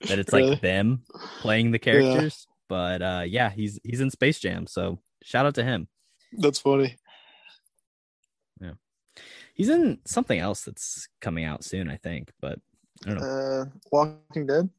[0.07, 0.49] that it's Really?
[0.51, 1.03] like them
[1.39, 2.45] playing the characters.
[2.67, 5.87] But uh yeah, he's he's in Space Jam, so shout out to him.
[6.33, 6.97] That's funny.
[8.59, 8.73] Yeah.
[9.53, 12.59] He's in something else that's coming out soon, I think, but
[13.05, 13.25] I don't know.
[13.25, 14.69] Uh, Walking Dead.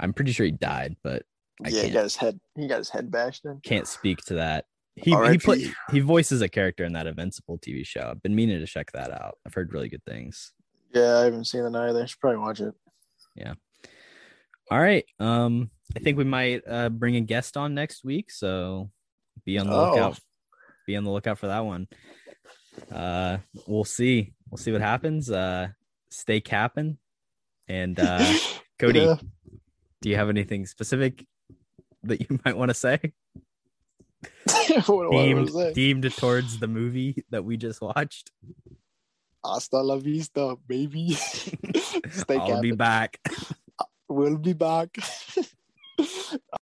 [0.00, 1.24] I'm pretty sure he died, but
[1.64, 2.40] I yeah, he can't got his head.
[2.54, 3.60] He got his head bashed in.
[3.60, 4.66] can't speak to that.
[4.94, 8.08] He he play, he voices a character in that Invincible TV show.
[8.10, 9.38] I've been meaning to check that out.
[9.46, 10.52] I've heard really good things.
[10.92, 12.06] Yeah, I haven't seen it either.
[12.06, 12.74] Should probably watch it.
[13.36, 13.54] Yeah.
[14.70, 15.04] All right.
[15.20, 18.90] Um, I think we might uh bring a guest on next week, so
[19.48, 19.90] be on the Oh.
[19.90, 20.20] lookout.
[20.86, 21.88] Be on the lookout for that one.
[22.92, 24.34] Uh, we'll see.
[24.50, 25.30] We'll see what happens.
[25.30, 25.68] Uh,
[26.10, 26.98] stay capping.
[27.66, 28.22] And uh,
[28.78, 29.16] Cody, Yeah.
[30.02, 31.24] do you have anything specific
[32.02, 33.00] that you might want to say?
[35.10, 35.72] Deemed, say?
[35.72, 38.30] deemed towards the movie that we just watched.
[39.42, 41.12] Hasta la vista, baby.
[41.12, 43.18] Stay I'll be back.
[44.10, 44.98] We'll be back.